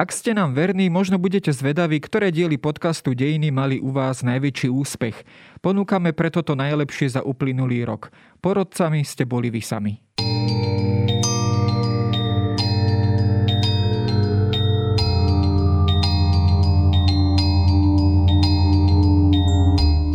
Ak 0.00 0.16
ste 0.16 0.32
nám 0.32 0.56
verní, 0.56 0.88
možno 0.88 1.20
budete 1.20 1.52
zvedaví, 1.52 2.00
ktoré 2.00 2.32
diely 2.32 2.56
podcastu 2.56 3.12
Dejiny 3.12 3.52
mali 3.52 3.84
u 3.84 3.92
vás 3.92 4.24
najväčší 4.24 4.72
úspech. 4.72 5.28
Ponúkame 5.60 6.16
preto 6.16 6.40
to 6.40 6.56
najlepšie 6.56 7.12
za 7.12 7.20
uplynulý 7.20 7.84
rok. 7.84 8.08
Porodcami 8.40 9.04
ste 9.04 9.28
boli 9.28 9.52
vy 9.52 9.60
sami. 9.60 10.00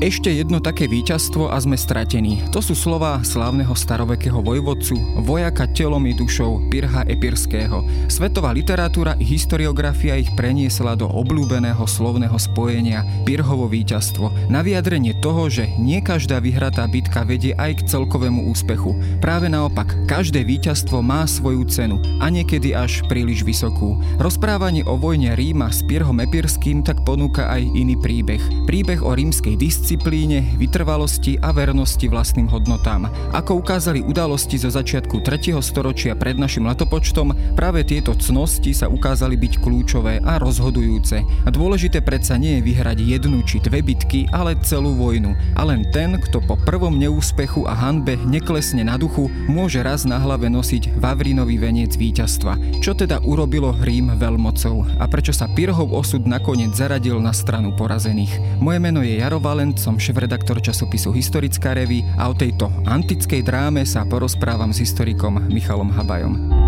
Ešte 0.05 0.29
jedno 0.29 0.61
také 0.61 0.85
víťazstvo 0.85 1.49
a 1.49 1.57
sme 1.57 1.73
stratení. 1.73 2.37
To 2.53 2.61
sú 2.61 2.77
slova 2.77 3.25
slávneho 3.25 3.73
starovekého 3.73 4.37
vojvodcu, 4.37 4.93
vojaka 5.25 5.65
telom 5.73 6.05
i 6.05 6.13
dušou 6.13 6.69
Pirha 6.69 7.09
Epirského. 7.09 7.81
Svetová 8.05 8.53
literatúra 8.53 9.17
i 9.17 9.25
historiografia 9.25 10.13
ich 10.13 10.29
preniesla 10.37 10.93
do 10.93 11.09
obľúbeného 11.09 11.81
slovného 11.89 12.37
spojenia 12.37 13.01
Pirhovo 13.25 13.65
víťazstvo. 13.65 14.29
Na 14.45 14.61
vyjadrenie 14.61 15.17
toho, 15.25 15.49
že 15.49 15.73
nie 15.81 16.05
každá 16.05 16.37
vyhratá 16.37 16.85
bitka 16.85 17.25
vedie 17.25 17.57
aj 17.57 17.81
k 17.81 17.97
celkovému 17.97 18.45
úspechu. 18.53 18.93
Práve 19.25 19.49
naopak, 19.49 19.89
každé 20.05 20.45
víťazstvo 20.45 21.01
má 21.01 21.25
svoju 21.25 21.65
cenu 21.65 21.97
a 22.21 22.29
niekedy 22.29 22.77
až 22.77 23.01
príliš 23.09 23.41
vysokú. 23.41 23.97
Rozprávanie 24.21 24.85
o 24.85 25.01
vojne 25.01 25.33
Ríma 25.33 25.73
s 25.73 25.81
Pirhom 25.81 26.21
Epirským 26.21 26.85
tak 26.85 27.01
ponúka 27.01 27.49
aj 27.49 27.65
iný 27.73 27.97
príbeh. 27.97 28.69
Príbeh 28.69 29.01
o 29.01 29.09
rímskej 29.09 29.57
disciplíne 29.57 29.94
disciplíne, 29.95 30.43
vytrvalosti 30.59 31.39
a 31.39 31.55
vernosti 31.55 32.11
vlastným 32.11 32.51
hodnotám. 32.51 33.07
Ako 33.31 33.63
ukázali 33.63 34.03
udalosti 34.03 34.59
zo 34.59 34.67
začiatku 34.67 35.23
3. 35.23 35.55
storočia 35.63 36.19
pred 36.19 36.35
našim 36.35 36.67
letopočtom, 36.67 37.55
práve 37.55 37.87
tieto 37.87 38.11
cnosti 38.11 38.75
sa 38.75 38.91
ukázali 38.91 39.39
byť 39.39 39.63
kľúčové 39.63 40.19
a 40.19 40.35
rozhodujúce. 40.35 41.23
A 41.23 41.47
dôležité 41.47 42.03
predsa 42.03 42.35
nie 42.35 42.59
je 42.59 42.65
vyhrať 42.67 42.97
jednu 43.07 43.39
či 43.47 43.63
dve 43.63 43.79
bitky, 43.79 44.27
ale 44.35 44.59
celú 44.67 44.99
vojnu. 44.99 45.31
A 45.55 45.63
len 45.63 45.87
ten, 45.95 46.19
kto 46.19 46.43
po 46.43 46.59
prvom 46.59 46.99
neúspechu 46.99 47.63
a 47.63 47.71
hanbe 47.71 48.19
neklesne 48.27 48.83
na 48.83 48.99
duchu, 48.99 49.31
môže 49.47 49.79
raz 49.79 50.03
na 50.03 50.19
hlave 50.19 50.51
nosiť 50.51 50.99
Vavrinový 50.99 51.55
veniec 51.55 51.95
víťazstva. 51.95 52.83
Čo 52.83 52.99
teda 52.99 53.23
urobilo 53.23 53.71
Rím 53.79 54.11
veľmocou 54.19 54.99
a 54.99 55.07
prečo 55.07 55.31
sa 55.31 55.47
Pirhov 55.47 55.95
osud 55.95 56.27
nakoniec 56.27 56.75
zaradil 56.75 57.15
na 57.23 57.31
stranu 57.31 57.71
porazených. 57.71 58.59
Moje 58.59 58.83
meno 58.83 58.99
je 58.99 59.23
Jaro 59.23 59.39
Valent, 59.39 59.79
som 59.85 60.01
šéf-redaktor 60.01 60.57
časopisu 60.65 61.13
Historická 61.13 61.77
revy 61.77 62.01
a 62.17 62.25
o 62.25 62.33
tejto 62.33 62.73
antickej 62.89 63.45
dráme 63.45 63.85
sa 63.85 64.01
porozprávam 64.01 64.73
s 64.73 64.81
historikom 64.81 65.45
Michalom 65.53 65.93
Habajom. 65.93 66.64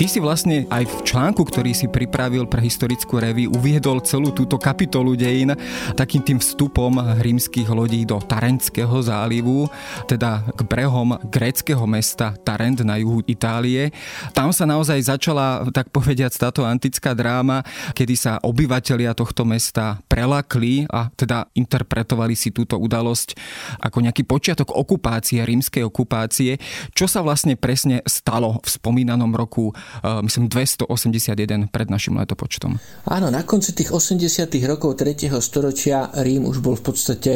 Ty 0.00 0.08
si 0.08 0.16
vlastne 0.16 0.64
aj 0.72 0.88
v 0.88 0.96
článku, 1.12 1.44
ktorý 1.44 1.76
si 1.76 1.84
pripravil 1.84 2.48
pre 2.48 2.64
historickú 2.64 3.20
revy, 3.20 3.44
uviedol 3.44 4.00
celú 4.00 4.32
túto 4.32 4.56
kapitolu 4.56 5.12
dejín 5.12 5.52
takým 5.92 6.24
tým 6.24 6.40
vstupom 6.40 7.20
rímskych 7.20 7.68
lodí 7.68 8.08
do 8.08 8.16
Tarentského 8.16 8.96
zálivu, 9.04 9.68
teda 10.08 10.56
k 10.56 10.60
brehom 10.64 11.20
gréckého 11.28 11.84
mesta 11.84 12.32
Tarent 12.32 12.80
na 12.80 12.96
juhu 12.96 13.20
Itálie. 13.28 13.92
Tam 14.32 14.56
sa 14.56 14.64
naozaj 14.64 15.04
začala, 15.04 15.68
tak 15.68 15.92
povediať, 15.92 16.32
táto 16.32 16.64
antická 16.64 17.12
dráma, 17.12 17.60
kedy 17.92 18.16
sa 18.16 18.32
obyvatelia 18.40 19.12
tohto 19.12 19.44
mesta 19.44 20.00
prelakli 20.08 20.88
a 20.88 21.12
teda 21.12 21.44
interpretovali 21.52 22.32
si 22.32 22.48
túto 22.56 22.80
udalosť 22.80 23.36
ako 23.84 24.00
nejaký 24.00 24.24
počiatok 24.24 24.72
okupácie, 24.72 25.44
rímskej 25.44 25.84
okupácie. 25.84 26.56
Čo 26.96 27.04
sa 27.04 27.20
vlastne 27.20 27.60
presne 27.60 28.00
stalo 28.08 28.64
v 28.64 28.68
spomínanom 28.80 29.36
roku 29.36 29.76
myslím 30.22 30.48
281 30.48 31.68
pred 31.68 31.88
našim 31.90 32.16
letopočtom. 32.18 32.78
Áno, 33.08 33.28
na 33.28 33.42
konci 33.42 33.72
tých 33.72 33.92
80 33.92 34.50
rokov 34.66 35.00
3. 35.00 35.30
storočia 35.40 36.10
Rím 36.20 36.46
už 36.46 36.62
bol 36.62 36.76
v 36.76 36.84
podstate 36.90 37.32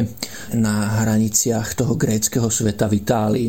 na 0.55 1.03
hraniciach 1.03 1.75
toho 1.75 1.99
gréckého 1.99 2.47
sveta 2.49 2.87
v 2.91 2.95
Itálii. 3.01 3.49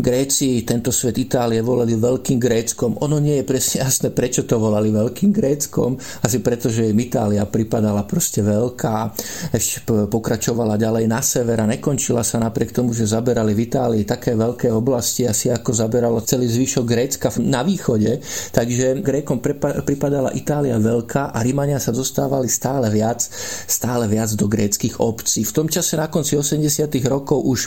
Gréci 0.00 0.62
tento 0.64 0.90
svet 0.92 1.18
Itálie 1.18 1.60
volali 1.60 1.94
Veľkým 1.98 2.40
Gréckom. 2.40 2.98
Ono 3.02 3.18
nie 3.20 3.40
je 3.40 3.44
presne 3.44 3.84
jasné, 3.84 4.08
prečo 4.12 4.48
to 4.48 4.56
volali 4.60 4.88
Veľkým 4.92 5.30
Gréckom. 5.32 5.98
Asi 6.22 6.40
preto, 6.40 6.72
že 6.72 6.90
im 6.90 6.98
Itália 7.00 7.44
pripadala 7.44 8.06
proste 8.08 8.40
veľká. 8.40 9.12
Ešte 9.52 9.86
pokračovala 10.08 10.80
ďalej 10.80 11.04
na 11.10 11.20
sever 11.20 11.58
a 11.60 11.66
nekončila 11.66 12.22
sa 12.24 12.40
napriek 12.40 12.72
tomu, 12.72 12.94
že 12.94 13.08
zaberali 13.08 13.52
v 13.52 13.64
Itálii 13.68 14.04
také 14.06 14.32
veľké 14.38 14.70
oblasti, 14.72 15.26
asi 15.26 15.50
ako 15.50 15.70
zaberalo 15.74 16.22
celý 16.22 16.48
zvyšok 16.48 16.84
Grécka 16.86 17.28
na 17.42 17.62
východe, 17.66 18.22
Takže 18.52 19.00
Grékom 19.00 19.38
pripadala 19.82 20.34
Itália 20.34 20.76
veľká 20.76 21.32
a 21.32 21.38
Rímania 21.40 21.78
sa 21.78 21.94
dostávali 21.94 22.50
stále 22.50 22.90
viac, 22.92 23.22
stále 23.66 24.04
viac 24.10 24.34
do 24.34 24.46
gréckých 24.50 24.98
obcí. 25.00 25.46
V 25.46 25.54
tom 25.54 25.66
čase 25.70 25.96
na 25.96 26.10
konci 26.10 26.36
80 26.36 26.90
rokov 27.06 27.40
už 27.42 27.60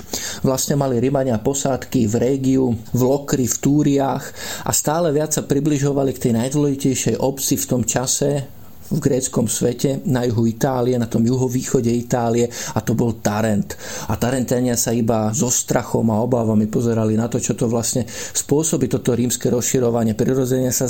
vlastne 0.44 0.76
mali 0.78 1.00
Rímania 1.00 1.40
posádky 1.40 2.06
v 2.06 2.16
Régiu, 2.16 2.66
v 2.74 3.02
Lokri, 3.02 3.48
v 3.48 3.58
Túriách 3.58 4.26
a 4.68 4.72
stále 4.76 5.10
viac 5.16 5.34
sa 5.34 5.44
približovali 5.44 6.12
k 6.16 6.30
tej 6.30 6.34
najdôležitejšej 6.38 7.16
obci 7.18 7.56
v 7.58 7.66
tom 7.66 7.82
čase, 7.88 8.59
v 8.90 9.00
gréckom 9.00 9.46
svete 9.46 10.02
na 10.10 10.26
juhu 10.26 10.50
Itálie, 10.50 10.98
na 10.98 11.06
tom 11.06 11.22
juhovýchode 11.22 11.90
Itálie 11.90 12.50
a 12.50 12.80
to 12.82 12.98
bol 12.98 13.22
Tarent. 13.22 13.78
A 14.10 14.18
Tarentania 14.18 14.74
sa 14.74 14.94
iba 14.94 15.30
so 15.34 15.50
strachom 15.50 16.10
a 16.10 16.22
obávami 16.22 16.66
pozerali 16.66 17.14
na 17.14 17.30
to, 17.30 17.38
čo 17.38 17.54
to 17.54 17.70
vlastne 17.70 18.06
spôsobí 18.10 18.90
toto 18.90 19.14
rímske 19.14 19.50
rozširovanie. 19.50 20.18
Prirodzene 20.18 20.74
sa 20.74 20.90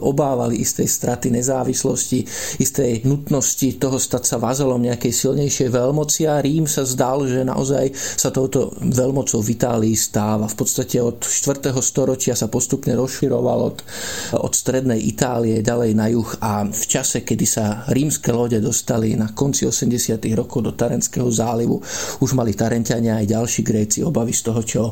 obávali 0.00 0.60
istej 0.64 0.88
straty 0.88 1.28
nezávislosti, 1.32 2.24
istej 2.60 3.04
nutnosti 3.04 3.68
toho 3.76 4.00
stať 4.00 4.24
sa 4.24 4.36
vazalom 4.40 4.80
nejakej 4.80 5.12
silnejšej 5.12 5.68
veľmoci 5.68 6.28
a 6.28 6.40
Rím 6.40 6.64
sa 6.64 6.84
zdal, 6.84 7.28
že 7.28 7.44
naozaj 7.44 7.92
sa 7.94 8.32
touto 8.32 8.72
veľmocou 8.80 9.40
v 9.44 9.52
Itálii 9.54 9.96
stáva. 9.96 10.48
V 10.48 10.56
podstate 10.56 11.00
od 11.00 11.20
4. 11.24 11.72
storočia 11.80 12.34
sa 12.36 12.48
postupne 12.48 12.96
rozširoval 12.96 13.58
od, 13.60 13.78
od 14.40 14.52
strednej 14.52 15.00
Itálie 15.04 15.60
ďalej 15.60 15.90
na 15.92 16.06
juh 16.08 16.30
a 16.40 16.64
v 16.68 16.84
čase, 16.84 17.22
keď 17.22 17.33
kedy 17.34 17.50
sa 17.50 17.82
rímske 17.90 18.30
lode 18.30 18.62
dostali 18.62 19.18
na 19.18 19.34
konci 19.34 19.66
80. 19.66 20.22
rokov 20.38 20.62
do 20.62 20.70
Tarenského 20.70 21.26
zálivu, 21.26 21.82
už 22.22 22.30
mali 22.38 22.54
Tarentiania 22.54 23.18
aj 23.18 23.26
ďalší 23.26 23.60
Gréci 23.66 24.06
obavy 24.06 24.30
z 24.30 24.42
toho, 24.46 24.62
čo 24.62 24.82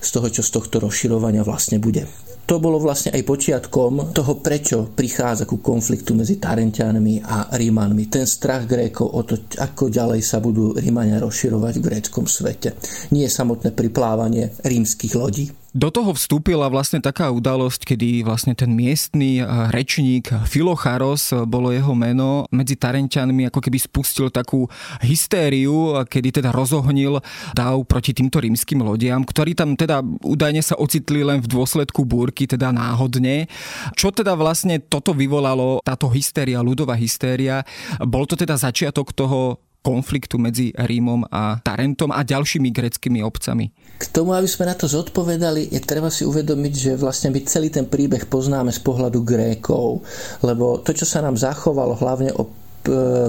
z, 0.00 0.08
toho, 0.08 0.32
čo 0.32 0.40
z 0.40 0.50
tohto 0.56 0.80
rozširovania 0.80 1.44
vlastne 1.44 1.76
bude. 1.76 2.08
To 2.48 2.56
bolo 2.56 2.80
vlastne 2.80 3.12
aj 3.12 3.28
počiatkom 3.28 4.16
toho, 4.16 4.40
prečo 4.40 4.88
prichádza 4.88 5.44
ku 5.44 5.60
konfliktu 5.60 6.16
medzi 6.16 6.40
Tarentianmi 6.40 7.20
a 7.28 7.52
Rímanmi. 7.52 8.08
Ten 8.08 8.24
strach 8.24 8.64
Grékov 8.64 9.12
o 9.12 9.20
to, 9.28 9.36
ako 9.60 9.92
ďalej 9.92 10.24
sa 10.24 10.40
budú 10.40 10.72
Rímania 10.72 11.20
rozširovať 11.20 11.74
v 11.76 11.84
gréckom 11.84 12.24
svete. 12.24 12.72
Nie 13.12 13.28
samotné 13.28 13.76
priplávanie 13.76 14.48
rímskych 14.64 15.12
lodí. 15.12 15.61
Do 15.72 15.88
toho 15.88 16.12
vstúpila 16.12 16.68
vlastne 16.68 17.00
taká 17.00 17.32
udalosť, 17.32 17.96
kedy 17.96 18.28
vlastne 18.28 18.52
ten 18.52 18.76
miestný 18.76 19.40
eh, 19.40 19.48
rečník 19.72 20.28
Filocharos, 20.44 21.32
eh, 21.32 21.48
bolo 21.48 21.72
jeho 21.72 21.96
meno, 21.96 22.44
medzi 22.52 22.76
Tarenťanmi 22.76 23.48
ako 23.48 23.60
keby 23.64 23.80
spustil 23.80 24.28
takú 24.28 24.68
hystériu, 25.00 26.04
kedy 26.04 26.44
teda 26.44 26.52
rozohnil 26.52 27.24
dáv 27.56 27.88
proti 27.88 28.12
týmto 28.12 28.44
rímskym 28.44 28.84
lodiam, 28.84 29.24
ktorí 29.24 29.56
tam 29.56 29.72
teda 29.72 30.04
údajne 30.04 30.60
sa 30.60 30.76
ocitli 30.76 31.24
len 31.24 31.40
v 31.40 31.48
dôsledku 31.48 32.04
búrky, 32.04 32.44
teda 32.44 32.68
náhodne. 32.68 33.48
Čo 33.96 34.12
teda 34.12 34.36
vlastne 34.36 34.76
toto 34.76 35.16
vyvolalo, 35.16 35.80
táto 35.80 36.12
hystéria, 36.12 36.60
ľudová 36.60 37.00
hystéria? 37.00 37.64
Bol 38.04 38.28
to 38.28 38.36
teda 38.36 38.60
začiatok 38.60 39.16
toho 39.16 39.56
konfliktu 39.82 40.38
medzi 40.38 40.70
Rímom 40.72 41.26
a 41.28 41.58
Tarentom 41.60 42.14
a 42.14 42.22
ďalšími 42.22 42.70
greckými 42.70 43.20
obcami? 43.20 43.68
K 43.98 44.04
tomu, 44.14 44.32
aby 44.32 44.46
sme 44.46 44.70
na 44.70 44.78
to 44.78 44.86
zodpovedali, 44.86 45.74
je 45.74 45.80
treba 45.82 46.08
si 46.08 46.22
uvedomiť, 46.22 46.72
že 46.72 46.92
vlastne 46.94 47.34
my 47.34 47.42
celý 47.42 47.68
ten 47.68 47.90
príbeh 47.90 48.30
poznáme 48.30 48.70
z 48.70 48.80
pohľadu 48.80 49.26
Grékov, 49.26 50.06
lebo 50.46 50.78
to, 50.80 50.94
čo 50.94 51.04
sa 51.04 51.20
nám 51.20 51.34
zachovalo 51.34 51.98
hlavne 51.98 52.30
o 52.38 52.61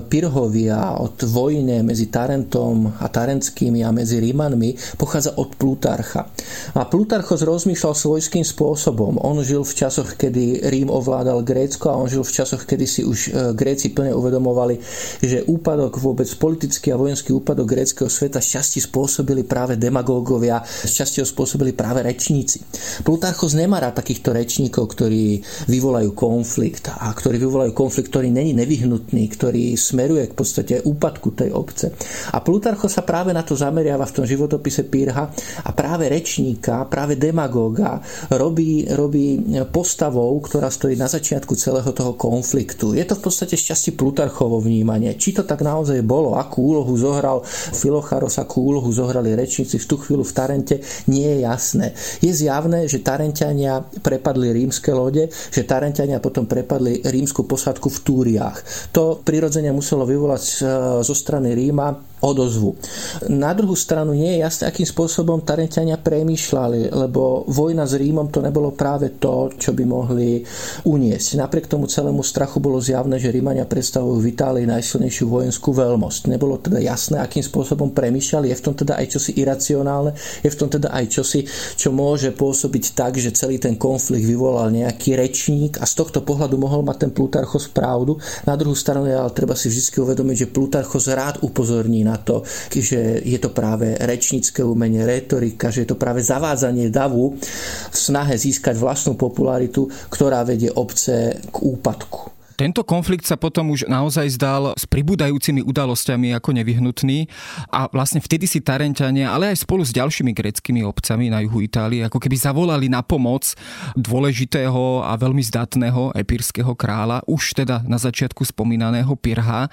Pirhovia, 0.09 0.97
od 0.97 1.21
vojne 1.29 1.85
medzi 1.85 2.09
Tarentom 2.09 2.89
a 2.97 3.05
Tarenskými 3.05 3.85
a 3.85 3.93
medzi 3.93 4.17
Rímanmi 4.17 4.97
pochádza 4.97 5.37
od 5.37 5.53
Plutarcha. 5.53 6.25
A 6.73 6.89
Plutarchos 6.89 7.45
rozmýšľal 7.45 7.93
svojským 7.93 8.41
spôsobom. 8.41 9.21
On 9.21 9.37
žil 9.45 9.61
v 9.61 9.73
časoch, 9.73 10.17
kedy 10.17 10.65
Rím 10.69 10.89
ovládal 10.89 11.45
Grécko 11.45 11.93
a 11.93 11.99
on 12.01 12.09
žil 12.09 12.25
v 12.25 12.33
časoch, 12.33 12.65
kedy 12.65 12.85
si 12.89 13.01
už 13.05 13.19
e, 13.29 13.29
Gréci 13.53 13.93
plne 13.93 14.13
uvedomovali, 14.17 14.81
že 15.21 15.45
úpadok 15.45 16.01
vôbec 16.01 16.27
politický 16.37 16.89
a 16.89 16.99
vojenský 16.99 17.31
úpadok 17.31 17.69
gréckého 17.69 18.09
sveta 18.09 18.41
šťastí 18.41 18.81
spôsobili 18.81 19.45
práve 19.45 19.77
demagógovia, 19.77 20.65
šťastie 20.65 21.21
ho 21.21 21.27
spôsobili 21.27 21.77
práve 21.77 22.01
rečníci. 22.01 22.61
Plutarchos 23.05 23.53
nemá 23.53 23.77
rád 23.79 24.01
takýchto 24.01 24.33
rečníkov, 24.33 24.89
ktorí 24.97 25.45
vyvolajú 25.69 26.11
konflikt 26.17 26.89
a 26.89 27.13
ktorí 27.13 27.37
vyvolajú 27.37 27.71
konflikt, 27.71 28.09
ktorý 28.09 28.33
není 28.33 28.57
nevyhnutný, 28.57 29.29
ktorý 29.43 29.75
smeruje 29.75 30.31
k 30.31 30.37
podstate 30.39 30.75
úpadku 30.87 31.35
tej 31.35 31.51
obce. 31.51 31.91
A 32.31 32.39
Plutarcho 32.39 32.87
sa 32.87 33.03
práve 33.03 33.35
na 33.35 33.43
to 33.43 33.59
zameriava 33.59 34.07
v 34.07 34.15
tom 34.15 34.23
životopise 34.23 34.87
Pírha 34.87 35.27
a 35.67 35.69
práve 35.75 36.07
rečníka, 36.07 36.87
práve 36.87 37.19
demagóga 37.19 37.99
robí, 38.31 38.87
robí 38.87 39.43
postavou, 39.67 40.31
ktorá 40.39 40.71
stojí 40.71 40.95
na 40.95 41.11
začiatku 41.11 41.59
celého 41.59 41.91
toho 41.91 42.15
konfliktu. 42.15 42.95
Je 42.95 43.03
to 43.03 43.19
v 43.19 43.23
podstate 43.27 43.59
šťastie 43.59 43.99
Plutarchovo 43.99 44.63
vnímanie. 44.63 45.11
Či 45.19 45.35
to 45.35 45.43
tak 45.43 45.59
naozaj 45.59 45.99
bolo, 46.07 46.39
akú 46.39 46.79
úlohu 46.79 46.95
zohral 46.95 47.43
Filocharos, 47.75 48.39
akú 48.39 48.71
úlohu 48.71 48.95
zohrali 48.95 49.35
rečníci 49.35 49.75
v 49.75 49.85
tú 49.91 49.99
chvíľu 49.99 50.23
v 50.23 50.35
Tarente, 50.39 50.75
nie 51.11 51.27
je 51.27 51.37
jasné. 51.43 51.91
Je 52.23 52.31
zjavné, 52.31 52.87
že 52.87 53.03
Tarentiania 53.03 53.83
prepadli 53.83 54.55
rímske 54.55 54.95
lode, 54.95 55.27
že 55.27 55.67
Tarentiania 55.67 56.23
potom 56.23 56.47
prepadli 56.47 57.03
rímsku 57.03 57.43
posadku 57.43 57.91
v 57.91 57.99
Túriách. 58.07 58.57
To 58.95 59.19
prirodzene 59.33 59.73
muselo 59.73 60.05
vyvolať 60.05 60.45
e, 60.45 60.55
zo 61.01 61.15
strany 61.17 61.57
Ríma 61.57 62.12
odozvu. 62.23 62.79
Na 63.27 63.51
druhú 63.51 63.75
stranu 63.75 64.15
nie 64.15 64.39
je 64.39 64.43
jasné, 64.47 64.63
akým 64.71 64.87
spôsobom 64.87 65.43
Tarentiania 65.43 65.99
premýšľali, 65.99 66.95
lebo 66.95 67.43
vojna 67.51 67.83
s 67.83 67.99
Rímom 67.99 68.31
to 68.31 68.39
nebolo 68.39 68.71
práve 68.71 69.19
to, 69.19 69.51
čo 69.59 69.75
by 69.75 69.83
mohli 69.83 70.39
uniesť. 70.87 71.35
Napriek 71.35 71.67
tomu 71.67 71.91
celému 71.91 72.23
strachu 72.23 72.63
bolo 72.63 72.79
zjavné, 72.79 73.19
že 73.19 73.29
Rímania 73.29 73.67
predstavujú 73.67 74.23
v 74.23 74.31
Itálii 74.31 74.65
najsilnejšiu 74.65 75.25
vojenskú 75.27 75.75
veľmosť. 75.75 76.31
Nebolo 76.31 76.63
teda 76.63 76.79
jasné, 76.79 77.19
akým 77.19 77.43
spôsobom 77.43 77.91
premýšľali. 77.91 78.49
Je 78.49 78.57
v 78.57 78.63
tom 78.63 78.73
teda 78.73 78.95
aj 78.97 79.19
čosi 79.19 79.31
iracionálne, 79.35 80.15
je 80.41 80.49
v 80.49 80.57
tom 80.57 80.71
teda 80.71 80.95
aj 80.95 81.05
čosi, 81.11 81.43
čo 81.75 81.91
môže 81.91 82.31
pôsobiť 82.31 82.95
tak, 82.95 83.19
že 83.19 83.35
celý 83.35 83.59
ten 83.59 83.75
konflikt 83.75 84.23
vyvolal 84.23 84.71
nejaký 84.71 85.19
rečník 85.19 85.83
a 85.83 85.85
z 85.85 85.93
tohto 85.99 86.23
pohľadu 86.23 86.55
mohol 86.55 86.87
mať 86.87 87.09
ten 87.09 87.11
Plutarchos 87.11 87.67
pravdu. 87.67 88.15
Na 88.47 88.55
druhú 88.55 88.73
stranu 88.73 89.05
ale 89.09 89.35
treba 89.35 89.57
si 89.57 89.67
vždy 89.67 89.99
uvedomiť, 89.99 90.47
že 90.47 90.51
Plutarchos 90.53 91.11
rád 91.11 91.43
upozorní 91.43 92.05
na 92.07 92.12
to, 92.21 92.45
že 92.69 93.23
je 93.23 93.39
to 93.39 93.49
práve 93.49 93.97
rečnícke 93.97 94.61
umenie, 94.61 95.07
retorika, 95.07 95.73
že 95.73 95.87
je 95.87 95.95
to 95.95 95.97
práve 95.97 96.21
zavádzanie 96.21 96.91
davu 96.93 97.33
v 97.39 97.95
snahe 97.97 98.35
získať 98.37 98.77
vlastnú 98.77 99.17
popularitu, 99.17 99.87
ktorá 100.11 100.45
vedie 100.45 100.69
obce 100.69 101.39
k 101.49 101.55
úpadku. 101.57 102.42
Tento 102.53 102.85
konflikt 102.85 103.25
sa 103.25 103.33
potom 103.33 103.73
už 103.73 103.89
naozaj 103.89 104.37
zdal 104.37 104.77
s 104.77 104.85
pribúdajúcimi 104.85 105.65
udalosťami 105.65 106.37
ako 106.37 106.53
nevyhnutný 106.53 107.25
a 107.73 107.89
vlastne 107.89 108.21
vtedy 108.21 108.45
si 108.45 108.61
Tarentania, 108.61 109.33
ale 109.33 109.49
aj 109.49 109.65
spolu 109.65 109.81
s 109.81 109.89
ďalšími 109.89 110.31
greckými 110.37 110.85
obcami 110.85 111.33
na 111.33 111.41
juhu 111.41 111.65
Itálie, 111.65 112.05
ako 112.05 112.21
keby 112.21 112.35
zavolali 112.37 112.87
na 112.91 113.01
pomoc 113.01 113.57
dôležitého 113.97 115.01
a 115.01 115.17
veľmi 115.17 115.41
zdatného 115.41 116.13
epírskeho 116.13 116.77
kráľa, 116.77 117.25
už 117.25 117.57
teda 117.57 117.81
na 117.89 117.97
začiatku 117.97 118.45
spomínaného 118.45 119.17
Pirha. 119.17 119.71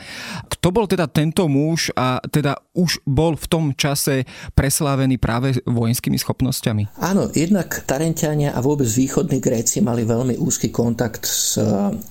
Kto 0.48 0.72
bol 0.72 0.88
teda 0.88 1.04
tento 1.10 1.44
muž 1.50 1.92
a 1.98 2.22
teda 2.32 2.56
už 2.72 3.04
bol 3.04 3.36
v 3.36 3.46
tom 3.50 3.64
čase 3.76 4.24
preslávený 4.56 5.20
práve 5.20 5.58
vojenskými 5.68 6.16
schopnosťami? 6.16 6.96
Áno, 7.02 7.28
jednak 7.34 7.84
Tarentiania 7.84 8.56
a 8.56 8.64
vôbec 8.64 8.88
východní 8.88 9.42
Gréci 9.42 9.84
mali 9.84 10.06
veľmi 10.06 10.38
úzky 10.38 10.70
kontakt 10.72 11.26
s 11.26 11.58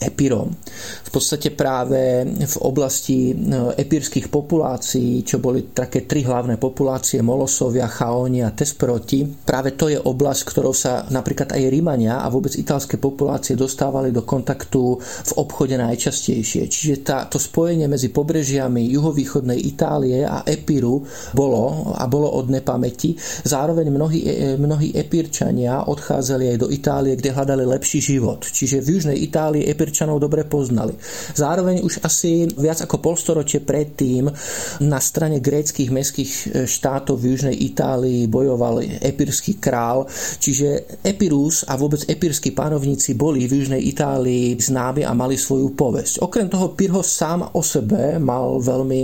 Epírom. 0.03 0.58
V 1.05 1.09
podstate 1.09 1.51
práve 1.53 2.23
v 2.25 2.55
oblasti 2.61 3.33
no, 3.33 3.73
epírskych 3.73 4.29
populácií, 4.29 5.25
čo 5.25 5.41
boli 5.41 5.73
také 5.73 6.05
tri 6.05 6.21
hlavné 6.25 6.61
populácie, 6.61 7.23
Molosovia, 7.23 7.89
Chaóni 7.89 8.45
a 8.45 8.53
Tesproti, 8.53 9.25
práve 9.25 9.73
to 9.73 9.89
je 9.89 9.97
oblasť, 9.97 10.41
ktorou 10.45 10.73
sa 10.75 11.05
napríklad 11.09 11.55
aj 11.55 11.69
Rímania 11.71 12.21
a 12.21 12.27
vôbec 12.27 12.53
italské 12.57 12.99
populácie 12.99 13.55
dostávali 13.55 14.11
do 14.11 14.25
kontaktu 14.25 14.99
v 14.99 15.31
obchode 15.39 15.77
najčastejšie. 15.77 16.67
Čiže 16.67 16.95
tá, 17.05 17.17
to 17.25 17.37
spojenie 17.39 17.87
medzi 17.87 18.11
pobrežiami 18.11 18.89
juhovýchodnej 18.91 19.59
Itálie 19.59 20.25
a 20.25 20.43
Epíru 20.45 21.05
bolo 21.33 21.93
a 21.95 22.05
bolo 22.09 22.33
od 22.35 22.49
nepamäti. 22.49 23.15
Zároveň 23.45 23.87
mnohí, 23.93 24.19
e, 24.25 24.55
mnohí 24.57 24.93
Epírčania 24.97 25.85
odchádzali 25.85 26.55
aj 26.55 26.57
do 26.57 26.67
Itálie, 26.73 27.13
kde 27.15 27.33
hľadali 27.33 27.63
lepší 27.65 27.99
život. 28.01 28.43
Čiže 28.43 28.81
v 28.81 28.87
južnej 28.97 29.17
Itálii 29.29 29.69
Epírčanov 29.69 30.17
dobre 30.19 30.48
poznali. 30.49 30.97
Zároveň 31.37 31.85
už 31.85 32.01
asi 32.01 32.49
viac 32.57 32.81
ako 32.81 32.97
polstoročie 32.97 33.61
predtým 33.61 34.27
na 34.81 34.97
strane 34.97 35.37
gréckých 35.37 35.93
mestských 35.93 36.31
e, 36.31 36.45
štátov 36.65 37.21
v 37.21 37.37
južnej 37.37 37.55
Itálii 37.69 38.25
bojoval 38.25 38.81
epírsky 39.05 39.61
král, 39.61 40.09
čiže 40.41 40.99
Epirus 41.05 41.61
a 41.69 41.77
vôbec 41.77 42.01
epírsky 42.09 42.49
pánovníci 42.51 43.13
boli 43.13 43.45
v 43.45 43.61
južnej 43.61 43.81
Itálii 43.93 44.57
známi 44.57 45.05
a 45.05 45.13
mali 45.13 45.37
svoju 45.37 45.77
povesť. 45.77 46.25
Okrem 46.25 46.49
toho 46.49 46.73
Pyrhos 46.73 47.05
sám 47.05 47.53
o 47.53 47.61
sebe 47.61 48.17
mal 48.17 48.57
veľmi, 48.57 49.01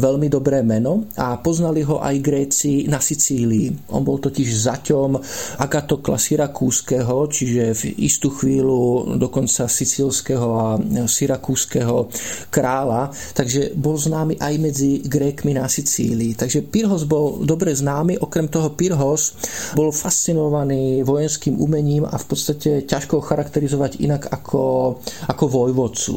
veľmi 0.00 0.26
dobré 0.32 0.64
meno 0.64 1.10
a 1.20 1.36
poznali 1.36 1.84
ho 1.84 2.00
aj 2.00 2.16
Gréci 2.24 2.88
na 2.88 3.02
Sicílii. 3.02 3.92
On 3.92 4.00
bol 4.00 4.16
totiž 4.22 4.48
zaťom 4.48 5.18
Agatokla 5.60 6.16
Syrakúskeho, 6.16 7.26
čiže 7.28 7.74
v 7.76 7.82
istú 8.06 8.30
chvíľu 8.32 9.16
dokonca 9.18 9.66
sicílskeho 9.66 10.48
a 10.56 10.68
syrakúskeho 11.06 12.08
kráľa, 12.50 13.10
takže 13.34 13.74
bol 13.74 13.98
známy 13.98 14.38
aj 14.38 14.54
medzi 14.60 14.90
Grékmi 15.02 15.56
na 15.56 15.66
Sicílii. 15.66 16.38
Takže 16.38 16.66
Pyrhos 16.66 17.04
bol 17.04 17.42
dobre 17.42 17.74
známy, 17.74 18.20
okrem 18.20 18.46
toho 18.46 18.72
Pyrhos 18.74 19.34
bol 19.74 19.90
fascinovaný 19.90 21.02
vojenským 21.02 21.58
umením 21.58 22.06
a 22.06 22.16
v 22.16 22.26
podstate 22.26 22.84
ťažko 22.84 23.22
charakterizovať 23.22 24.02
inak 24.02 24.28
ako, 24.30 24.96
ako 25.26 25.44
vojvodcu. 25.46 26.14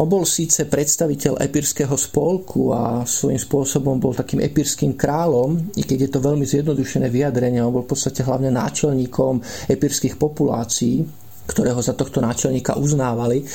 On 0.00 0.06
bol 0.08 0.24
síce 0.26 0.66
predstaviteľ 0.66 1.40
epírskeho 1.42 1.94
spolku 1.94 2.74
a 2.74 3.02
svojím 3.04 3.40
spôsobom 3.40 3.96
bol 4.00 4.16
takým 4.16 4.42
epírským 4.42 4.94
kráľom, 4.98 5.74
i 5.76 5.82
keď 5.84 6.08
je 6.08 6.10
to 6.10 6.24
veľmi 6.24 6.44
zjednodušené 6.44 7.06
vyjadrenie, 7.12 7.62
on 7.62 7.74
bol 7.74 7.84
v 7.84 7.92
podstate 7.92 8.24
hlavne 8.24 8.50
náčelníkom 8.52 9.40
epírskych 9.68 10.16
populácií, 10.16 11.04
ktorého 11.48 11.80
za 11.80 11.96
tohto 11.96 12.20
náčelníka 12.20 12.76
uznávali 12.76 13.48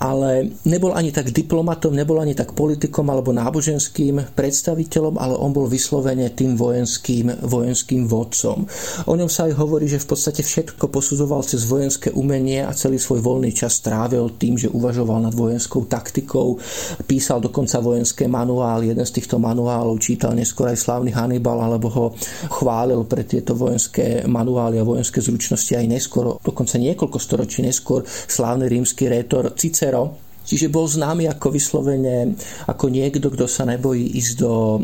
ale 0.00 0.48
nebol 0.64 0.96
ani 0.96 1.12
tak 1.12 1.28
diplomatom, 1.28 1.92
nebol 1.92 2.16
ani 2.16 2.32
tak 2.32 2.56
politikom 2.56 3.04
alebo 3.12 3.36
náboženským 3.36 4.32
predstaviteľom, 4.32 5.20
ale 5.20 5.36
on 5.36 5.52
bol 5.52 5.68
vyslovene 5.68 6.32
tým 6.32 6.56
vojenským, 6.56 7.44
vojenským 7.44 8.08
vodcom. 8.08 8.64
O 9.04 9.14
ňom 9.14 9.28
sa 9.28 9.44
aj 9.44 9.60
hovorí, 9.60 9.84
že 9.92 10.00
v 10.00 10.08
podstate 10.08 10.40
všetko 10.40 10.88
posudzoval 10.88 11.44
cez 11.44 11.68
vojenské 11.68 12.08
umenie 12.16 12.64
a 12.64 12.72
celý 12.72 12.96
svoj 12.96 13.20
voľný 13.20 13.52
čas 13.52 13.76
strávil 13.76 14.40
tým, 14.40 14.56
že 14.56 14.72
uvažoval 14.72 15.20
nad 15.20 15.36
vojenskou 15.36 15.84
taktikou, 15.84 16.56
písal 17.04 17.44
dokonca 17.44 17.76
vojenské 17.84 18.24
manuály. 18.24 18.96
Jeden 18.96 19.04
z 19.04 19.20
týchto 19.20 19.36
manuálov 19.36 20.00
čítal 20.00 20.32
neskôr 20.32 20.72
aj 20.72 20.80
slávny 20.80 21.12
Hannibal, 21.12 21.60
alebo 21.60 21.92
ho 21.92 22.06
chválil 22.48 23.04
pre 23.04 23.28
tieto 23.28 23.52
vojenské 23.52 24.24
manuály 24.24 24.80
a 24.80 24.88
vojenské 24.88 25.20
zručnosti 25.20 25.76
aj 25.76 25.84
neskôr, 25.84 26.40
dokonca 26.40 26.80
niekoľko 26.80 27.19
storočí 27.20 27.60
neskôr, 27.60 28.02
slávny 28.08 28.66
rímsky 28.72 29.08
rétor 29.12 29.52
Cicero 29.52 30.29
Čiže 30.50 30.66
bol 30.66 30.90
známy 30.90 31.30
ako 31.30 31.54
vyslovene 31.54 32.34
ako 32.66 32.90
niekto, 32.90 33.30
kto 33.30 33.46
sa 33.46 33.62
nebojí 33.62 34.18
ísť 34.18 34.32
do 34.42 34.52
e, 34.74 34.78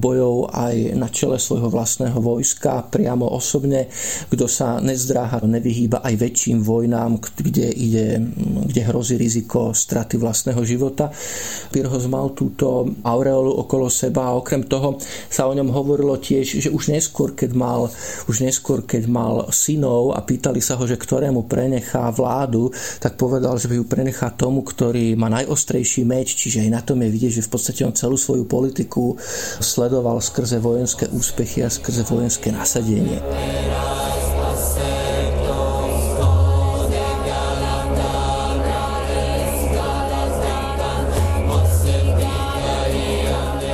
bojov 0.00 0.48
aj 0.48 0.96
na 0.96 1.12
čele 1.12 1.36
svojho 1.36 1.68
vlastného 1.68 2.16
vojska, 2.16 2.88
priamo 2.88 3.28
osobne, 3.28 3.92
kto 4.32 4.48
sa 4.48 4.80
nezdráha, 4.80 5.44
nevyhýba 5.44 6.00
aj 6.00 6.14
väčším 6.16 6.64
vojnám, 6.64 7.20
kde, 7.20 7.68
ide, 7.68 8.16
kde 8.64 8.80
hrozí 8.88 9.20
riziko 9.20 9.76
straty 9.76 10.16
vlastného 10.16 10.64
života. 10.64 11.12
Pirhos 11.68 12.08
mal 12.08 12.32
túto 12.32 12.88
aureolu 13.04 13.60
okolo 13.60 13.92
seba 13.92 14.32
a 14.32 14.40
okrem 14.40 14.64
toho 14.64 14.96
sa 15.28 15.44
o 15.44 15.52
ňom 15.52 15.68
hovorilo 15.68 16.16
tiež, 16.16 16.64
že 16.64 16.72
už 16.72 16.96
neskôr, 16.96 17.36
keď 17.36 17.52
mal, 17.52 17.92
už 18.24 18.40
neskôr, 18.40 18.88
keď 18.88 19.04
mal 19.04 19.52
synov 19.52 20.16
a 20.16 20.24
pýtali 20.24 20.64
sa 20.64 20.80
ho, 20.80 20.88
že 20.88 20.96
ktorému 20.96 21.44
prenechá 21.44 22.08
vládu, 22.08 22.72
tak 23.04 23.20
povedal, 23.20 23.60
že 23.60 23.68
by 23.68 23.76
ju 23.76 23.84
prenechá 23.84 24.32
tomu, 24.32 24.64
ktorý 24.64 25.09
má 25.14 25.30
najostrejší 25.30 26.02
meč, 26.04 26.34
čiže 26.36 26.66
aj 26.66 26.70
na 26.70 26.82
tom 26.82 27.00
je 27.02 27.10
vidieť, 27.10 27.32
že 27.40 27.46
v 27.46 27.52
podstate 27.52 27.82
on 27.86 27.94
celú 27.94 28.18
svoju 28.18 28.44
politiku 28.44 29.14
sledoval 29.62 30.18
skrze 30.18 30.58
vojenské 30.58 31.06
úspechy 31.10 31.62
a 31.62 31.70
skrze 31.70 32.02
vojenské 32.06 32.50
nasadenie. 32.50 33.18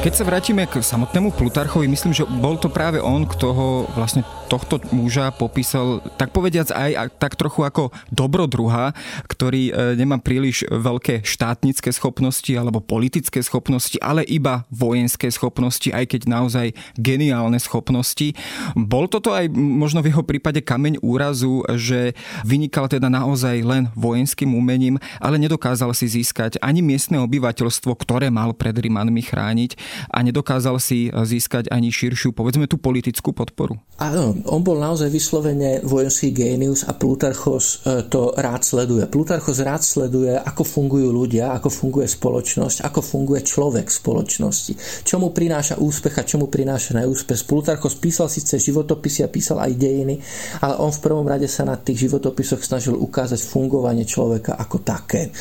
Keď 0.06 0.14
sa 0.14 0.22
vrátime 0.22 0.70
k 0.70 0.78
samotnému 0.78 1.34
Plutarchovi, 1.34 1.90
myslím, 1.90 2.14
že 2.14 2.22
bol 2.22 2.54
to 2.62 2.70
práve 2.70 3.02
on, 3.02 3.26
kto 3.26 3.46
ho 3.50 3.68
vlastne 3.98 4.22
tohto 4.46 4.78
muža 4.94 5.34
popísal, 5.34 6.00
tak 6.14 6.30
povediac 6.30 6.70
aj 6.70 7.10
tak 7.18 7.34
trochu 7.34 7.66
ako 7.66 7.90
dobrodruha, 8.14 8.94
ktorý 9.26 9.70
e, 9.70 9.72
nemá 9.98 10.22
príliš 10.22 10.62
veľké 10.70 11.26
štátnické 11.26 11.90
schopnosti 11.90 12.48
alebo 12.54 12.78
politické 12.78 13.42
schopnosti, 13.42 13.98
ale 13.98 14.22
iba 14.24 14.62
vojenské 14.70 15.28
schopnosti, 15.34 15.90
aj 15.90 16.14
keď 16.14 16.20
naozaj 16.30 16.66
geniálne 16.94 17.58
schopnosti. 17.58 18.32
Bol 18.78 19.10
toto 19.10 19.34
aj 19.34 19.50
možno 19.52 20.00
v 20.00 20.14
jeho 20.14 20.22
prípade 20.22 20.62
kameň 20.62 21.02
úrazu, 21.02 21.66
že 21.74 22.14
vynikal 22.46 22.86
teda 22.86 23.10
naozaj 23.10 23.66
len 23.66 23.90
vojenským 23.98 24.54
umením, 24.54 25.02
ale 25.18 25.42
nedokázal 25.42 25.90
si 25.92 26.06
získať 26.06 26.62
ani 26.62 26.80
miestne 26.80 27.18
obyvateľstvo, 27.26 27.92
ktoré 27.98 28.30
mal 28.30 28.54
pred 28.54 28.76
Rimanmi 28.76 29.26
chrániť 29.26 29.74
a 30.14 30.22
nedokázal 30.22 30.78
si 30.78 31.10
získať 31.10 31.66
ani 31.74 31.90
širšiu, 31.90 32.30
povedzme, 32.30 32.70
tú 32.70 32.78
politickú 32.78 33.34
podporu. 33.34 33.80
Áno, 33.96 34.35
on 34.44 34.60
bol 34.60 34.76
naozaj 34.76 35.08
vyslovene 35.08 35.80
vojenský 35.80 36.36
génius 36.36 36.84
a 36.84 36.92
Plutarchos 36.92 37.80
e, 37.88 38.04
to 38.12 38.36
rád 38.36 38.60
sleduje. 38.60 39.08
Plutarchos 39.08 39.64
rád 39.64 39.80
sleduje, 39.80 40.36
ako 40.36 40.62
fungujú 40.62 41.08
ľudia, 41.08 41.56
ako 41.56 41.72
funguje 41.72 42.04
spoločnosť, 42.04 42.84
ako 42.84 43.00
funguje 43.00 43.40
človek 43.40 43.88
v 43.88 43.96
spoločnosti. 43.96 44.72
Čo 45.08 45.16
mu 45.16 45.32
prináša 45.32 45.80
úspech 45.80 46.20
a 46.20 46.28
čo 46.28 46.36
mu 46.36 46.52
prináša 46.52 47.00
neúspech. 47.00 47.48
Plutarchos 47.48 47.96
písal 47.96 48.28
síce 48.28 48.60
životopisy 48.60 49.24
a 49.24 49.32
písal 49.32 49.64
aj 49.64 49.72
dejiny, 49.72 50.20
ale 50.60 50.76
on 50.76 50.92
v 50.92 51.00
prvom 51.00 51.24
rade 51.24 51.48
sa 51.48 51.64
na 51.64 51.80
tých 51.80 52.10
životopisoch 52.10 52.60
snažil 52.60 52.98
ukázať 52.98 53.40
fungovanie 53.40 54.04
človeka 54.04 54.60
ako 54.60 54.84
také. 54.84 55.32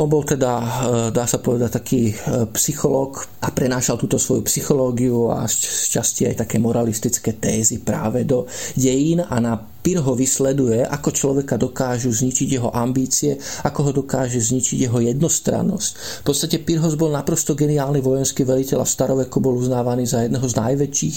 On 0.00 0.10
bol 0.10 0.26
teda, 0.26 0.52
e, 0.58 0.66
dá 1.14 1.24
sa 1.30 1.38
povedať, 1.38 1.70
taký 1.78 2.10
e, 2.10 2.14
psychológ 2.58 3.22
a 3.44 3.54
prenášal 3.54 3.94
túto 3.94 4.18
svoju 4.18 4.42
psychológiu 4.50 5.30
a 5.30 5.46
z 5.46 5.94
časti 5.94 6.26
aj 6.26 6.48
také 6.48 6.58
moralistické 6.58 7.36
tézy 7.38 7.84
práve 7.84 8.23
do 8.26 8.48
dejín 8.74 9.22
a 9.22 9.36
na 9.40 9.54
Pirho 9.84 10.16
vysleduje, 10.16 10.80
ako 10.80 11.12
človeka 11.12 11.60
dokážu 11.60 12.08
zničiť 12.08 12.56
jeho 12.56 12.72
ambície, 12.72 13.36
ako 13.68 13.80
ho 13.84 13.90
dokáže 14.00 14.40
zničiť 14.40 14.88
jeho 14.88 14.96
jednostrannosť. 14.96 16.24
V 16.24 16.32
podstate 16.32 16.56
Pirhos 16.56 16.96
bol 16.96 17.12
naprosto 17.12 17.52
geniálny 17.52 18.00
vojenský 18.00 18.48
veliteľ 18.48 18.80
a 18.80 18.88
v 18.88 18.94
staroveku 18.96 19.44
bol 19.44 19.60
uznávaný 19.60 20.08
za 20.08 20.24
jedného 20.24 20.40
z 20.48 20.56
najväčších. 20.56 21.16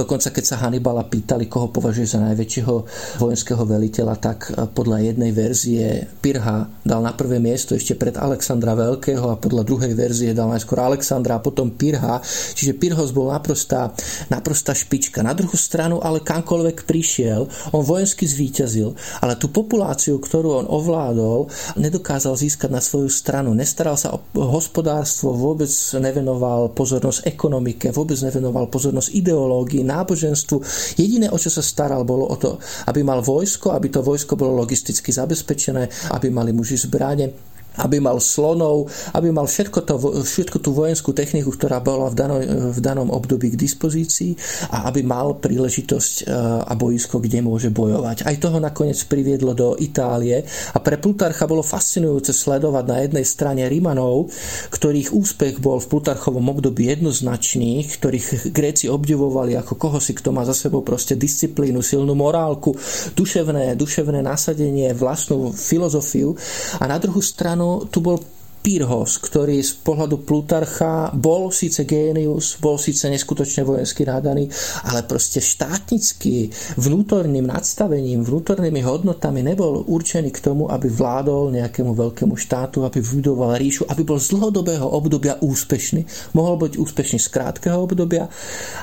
Dokonca 0.00 0.32
keď 0.32 0.44
sa 0.48 0.56
Hannibala 0.64 1.04
pýtali, 1.04 1.44
koho 1.44 1.68
považuje 1.68 2.08
za 2.08 2.24
najväčšieho 2.24 2.74
vojenského 3.20 3.60
veliteľa, 3.68 4.14
tak 4.16 4.48
podľa 4.72 5.12
jednej 5.12 5.36
verzie 5.36 6.08
Pirha 6.24 6.72
dal 6.88 7.04
na 7.04 7.12
prvé 7.12 7.36
miesto 7.36 7.76
ešte 7.76 8.00
pred 8.00 8.16
Alexandra 8.16 8.72
Veľkého 8.72 9.28
a 9.28 9.36
podľa 9.36 9.60
druhej 9.60 9.92
verzie 9.92 10.32
dal 10.32 10.48
najskôr 10.48 10.80
Alexandra 10.80 11.36
a 11.36 11.44
potom 11.44 11.68
Pirha. 11.68 12.24
Čiže 12.56 12.80
Pirhos 12.80 13.12
bol 13.12 13.28
naprostá, 13.28 13.92
naprostá 14.32 14.72
špička. 14.72 15.20
Na 15.20 15.36
druhú 15.36 15.52
stranu 15.52 16.00
ale 16.00 16.24
kamkoľvek 16.46 16.86
prišiel, 16.86 17.44
on 17.74 17.82
vojen 17.82 18.06
vojensky 18.06 18.30
zvíťazil, 18.30 18.94
ale 19.18 19.34
tú 19.34 19.50
populáciu, 19.50 20.22
ktorú 20.22 20.62
on 20.62 20.66
ovládol, 20.70 21.50
nedokázal 21.74 22.38
získať 22.38 22.70
na 22.70 22.78
svoju 22.78 23.10
stranu. 23.10 23.50
Nestaral 23.50 23.98
sa 23.98 24.14
o 24.14 24.22
hospodárstvo, 24.36 25.34
vôbec 25.34 25.72
nevenoval 25.98 26.70
pozornosť 26.70 27.26
ekonomike, 27.26 27.90
vôbec 27.90 28.14
nevenoval 28.22 28.70
pozornosť 28.70 29.10
ideológii, 29.10 29.82
náboženstvu. 29.82 30.62
Jediné, 30.94 31.26
o 31.34 31.40
čo 31.40 31.50
sa 31.50 31.66
staral, 31.66 32.06
bolo 32.06 32.30
o 32.30 32.36
to, 32.38 32.62
aby 32.86 33.02
mal 33.02 33.26
vojsko, 33.26 33.74
aby 33.74 33.90
to 33.90 34.06
vojsko 34.06 34.38
bolo 34.38 34.62
logisticky 34.62 35.10
zabezpečené, 35.10 36.14
aby 36.14 36.30
mali 36.30 36.54
muži 36.54 36.78
zbráne, 36.78 37.55
aby 37.82 38.00
mal 38.00 38.18
slonov, 38.18 38.88
aby 39.12 39.28
mal 39.30 39.44
všetko, 39.44 39.78
to, 39.84 39.94
všetko 40.24 40.56
tú 40.60 40.70
vojenskú 40.72 41.12
techniku, 41.12 41.52
ktorá 41.52 41.80
bola 41.80 42.08
v 42.08 42.16
danom, 42.16 42.40
v 42.72 42.78
danom 42.80 43.08
období 43.12 43.52
k 43.52 43.60
dispozícii 43.60 44.32
a 44.72 44.88
aby 44.88 45.04
mal 45.04 45.36
príležitosť 45.36 46.14
e, 46.22 46.34
a 46.64 46.72
boisko, 46.72 47.20
kde 47.20 47.44
môže 47.44 47.68
bojovať. 47.68 48.24
Aj 48.24 48.36
toho 48.40 48.58
nakoniec 48.58 48.98
priviedlo 49.04 49.52
do 49.52 49.76
Itálie 49.76 50.44
a 50.72 50.78
pre 50.80 50.96
Plutarcha 50.96 51.44
bolo 51.44 51.60
fascinujúce 51.60 52.32
sledovať 52.32 52.84
na 52.88 52.98
jednej 53.04 53.26
strane 53.26 53.62
Rimanov, 53.68 54.32
ktorých 54.72 55.12
úspech 55.12 55.60
bol 55.60 55.78
v 55.82 55.90
Plutarchovom 55.90 56.46
období 56.52 56.88
jednoznačný, 56.90 57.84
ktorých 57.86 58.50
Gréci 58.54 58.88
obdivovali 58.88 59.58
ako 59.58 59.74
koho 59.76 59.98
si, 60.00 60.16
kto 60.16 60.32
má 60.32 60.42
za 60.46 60.56
sebou 60.56 60.80
proste 60.80 61.18
disciplínu, 61.18 61.82
silnú 61.82 62.14
morálku, 62.14 62.74
duševné, 63.14 63.74
duševné 63.76 64.22
nasadenie, 64.22 64.94
vlastnú 64.96 65.52
filozofiu 65.52 66.34
a 66.80 66.84
na 66.86 66.96
druhú 66.96 67.20
stranu 67.20 67.65
tu 67.90 67.98
bol 68.02 68.18
Pyrhos, 68.66 69.22
ktorý 69.22 69.62
z 69.62 69.78
pohľadu 69.78 70.26
Plutarcha 70.26 71.14
bol 71.14 71.54
síce 71.54 71.86
génius, 71.86 72.58
bol 72.58 72.82
síce 72.82 73.06
neskutočne 73.06 73.62
vojensky 73.62 74.02
nádaný, 74.02 74.50
ale 74.90 75.06
proste 75.06 75.38
štátnický, 75.38 76.50
vnútorným 76.74 77.46
nadstavením, 77.46 78.26
vnútornými 78.26 78.82
hodnotami 78.82 79.46
nebol 79.46 79.86
určený 79.86 80.34
k 80.34 80.42
tomu, 80.42 80.66
aby 80.66 80.90
vládol 80.90 81.54
nejakému 81.54 81.94
veľkému 81.94 82.34
štátu, 82.34 82.82
aby 82.82 82.98
vybudoval 82.98 83.54
ríšu, 83.54 83.86
aby 83.86 84.02
bol 84.02 84.18
z 84.18 84.34
dlhodobého 84.34 84.82
obdobia 84.82 85.38
úspešný. 85.38 86.34
Mohol 86.34 86.66
byť 86.66 86.72
úspešný 86.82 87.22
z 87.22 87.28
krátkeho 87.30 87.86
obdobia, 87.86 88.26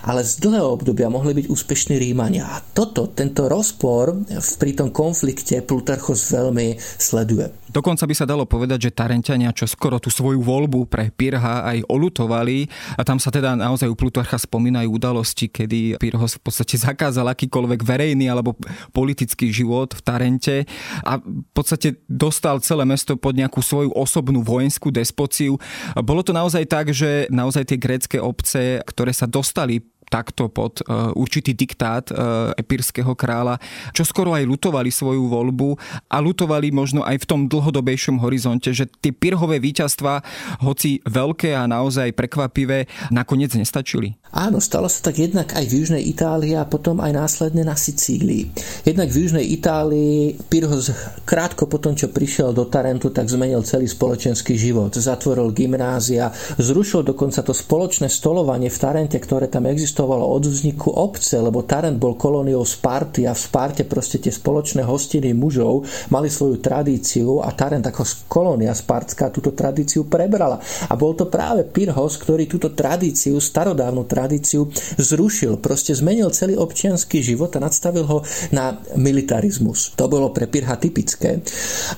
ale 0.07 0.23
z 0.23 0.39
dlhého 0.39 0.79
obdobia 0.79 1.11
mohli 1.11 1.43
byť 1.43 1.51
úspešní 1.51 1.99
Rímania. 1.99 2.55
A 2.55 2.63
toto, 2.63 3.11
tento 3.11 3.51
rozpor 3.51 4.15
pri 4.55 4.71
tom 4.79 4.95
konflikte 4.95 5.59
Plutarchos 5.59 6.31
veľmi 6.31 6.79
sleduje. 6.79 7.62
Dokonca 7.73 8.05
by 8.05 8.13
sa 8.13 8.29
dalo 8.29 8.45
povedať, 8.45 8.89
že 8.89 8.95
Tarentania 8.95 9.49
čo 9.49 9.65
skoro 9.65 9.97
tú 9.97 10.13
svoju 10.13 10.45
voľbu 10.45 10.85
pre 10.85 11.09
Pirha 11.09 11.65
aj 11.65 11.89
olutovali 11.89 12.69
a 12.93 13.01
tam 13.01 13.17
sa 13.17 13.33
teda 13.33 13.57
naozaj 13.57 13.89
u 13.89 13.97
Plutarcha 13.97 14.37
spomínajú 14.37 14.93
udalosti, 14.93 15.49
kedy 15.49 15.97
Pirhos 15.97 16.37
v 16.37 16.41
podstate 16.45 16.77
zakázal 16.77 17.25
akýkoľvek 17.33 17.81
verejný 17.81 18.29
alebo 18.29 18.53
politický 18.93 19.49
život 19.49 19.97
v 19.97 20.01
Tarente 20.05 20.55
a 21.01 21.17
v 21.17 21.49
podstate 21.57 21.97
dostal 22.05 22.61
celé 22.61 22.85
mesto 22.85 23.17
pod 23.17 23.33
nejakú 23.33 23.65
svoju 23.65 23.89
osobnú 23.97 24.45
vojenskú 24.45 24.93
despociu. 24.93 25.57
Bolo 25.97 26.21
to 26.21 26.29
naozaj 26.29 26.69
tak, 26.69 26.93
že 26.93 27.25
naozaj 27.33 27.73
tie 27.73 27.81
grécké 27.81 28.17
obce, 28.21 28.85
ktoré 28.85 29.09
sa 29.09 29.25
dostali 29.25 29.81
takto 30.13 30.45
pod 30.45 30.85
uh, 30.85 31.09
určitý 31.17 31.57
diktát 31.57 32.13
uh, 32.13 32.53
epírskeho 32.53 33.17
kráľa, 33.17 33.57
čo 33.97 34.05
skoro 34.05 34.37
aj 34.37 34.45
lutovali 34.45 34.93
svoju 34.93 35.25
voľbu 35.25 35.73
a 36.05 36.21
lutovali 36.21 36.69
možno 36.69 37.01
aj 37.01 37.25
v 37.25 37.25
tom 37.25 37.41
dlhodobejšom 37.49 38.21
horizonte, 38.21 38.69
že 38.69 38.85
tie 39.01 39.09
pirhové 39.09 39.57
víťazstva, 39.57 40.21
hoci 40.61 41.01
veľké 41.09 41.57
a 41.57 41.65
naozaj 41.65 42.13
prekvapivé, 42.13 42.85
nakoniec 43.09 43.57
nestačili. 43.57 44.13
Áno, 44.33 44.61
stalo 44.61 44.85
sa 44.89 45.09
tak 45.09 45.17
jednak 45.17 45.53
aj 45.53 45.65
v 45.65 45.73
Južnej 45.81 46.03
Itálii 46.09 46.57
a 46.57 46.65
potom 46.65 47.01
aj 47.01 47.13
následne 47.13 47.65
na 47.65 47.73
Sicílii. 47.73 48.53
Jednak 48.85 49.09
v 49.09 49.17
Južnej 49.25 49.45
Itálii 49.45 50.37
Pirhos 50.49 50.89
krátko 51.25 51.65
potom, 51.69 51.93
čo 51.97 52.09
prišiel 52.09 52.53
do 52.53 52.65
Tarentu, 52.69 53.09
tak 53.13 53.29
zmenil 53.29 53.61
celý 53.65 53.89
spoločenský 53.89 54.57
život. 54.57 54.93
Zatvoril 54.93 55.53
gymnázia, 55.53 56.33
zrušil 56.57 57.05
dokonca 57.05 57.45
to 57.45 57.53
spoločné 57.53 58.09
stolovanie 58.09 58.73
v 58.73 58.81
Tarente, 58.81 59.17
ktoré 59.21 59.45
tam 59.49 59.69
existovalo 59.69 60.02
existovalo 60.03 60.35
od 60.35 60.43
vzniku 60.43 60.91
obce, 60.99 61.39
lebo 61.39 61.63
Tarent 61.63 61.95
bol 61.95 62.19
kolóniou 62.19 62.67
Sparty 62.67 63.23
a 63.23 63.31
v 63.31 63.39
Sparte 63.39 63.87
proste 63.87 64.19
tie 64.19 64.35
spoločné 64.35 64.83
hostiny 64.83 65.31
mužov 65.31 65.87
mali 66.11 66.27
svoju 66.27 66.59
tradíciu 66.59 67.39
a 67.39 67.55
Tarent 67.55 67.87
ako 67.87 68.03
kolónia 68.27 68.75
Spartská 68.75 69.31
túto 69.31 69.55
tradíciu 69.55 70.11
prebrala. 70.11 70.59
A 70.91 70.93
bol 70.99 71.15
to 71.15 71.31
práve 71.31 71.63
Pyrhos, 71.63 72.19
ktorý 72.19 72.51
túto 72.51 72.75
tradíciu, 72.75 73.39
starodávnu 73.39 74.03
tradíciu 74.03 74.67
zrušil. 74.99 75.63
Proste 75.63 75.95
zmenil 75.95 76.27
celý 76.35 76.59
občianský 76.59 77.23
život 77.23 77.55
a 77.55 77.63
nadstavil 77.63 78.03
ho 78.03 78.19
na 78.51 78.75
militarizmus. 78.99 79.95
To 79.95 80.11
bolo 80.11 80.35
pre 80.35 80.51
Pyrha 80.51 80.75
typické. 80.75 81.39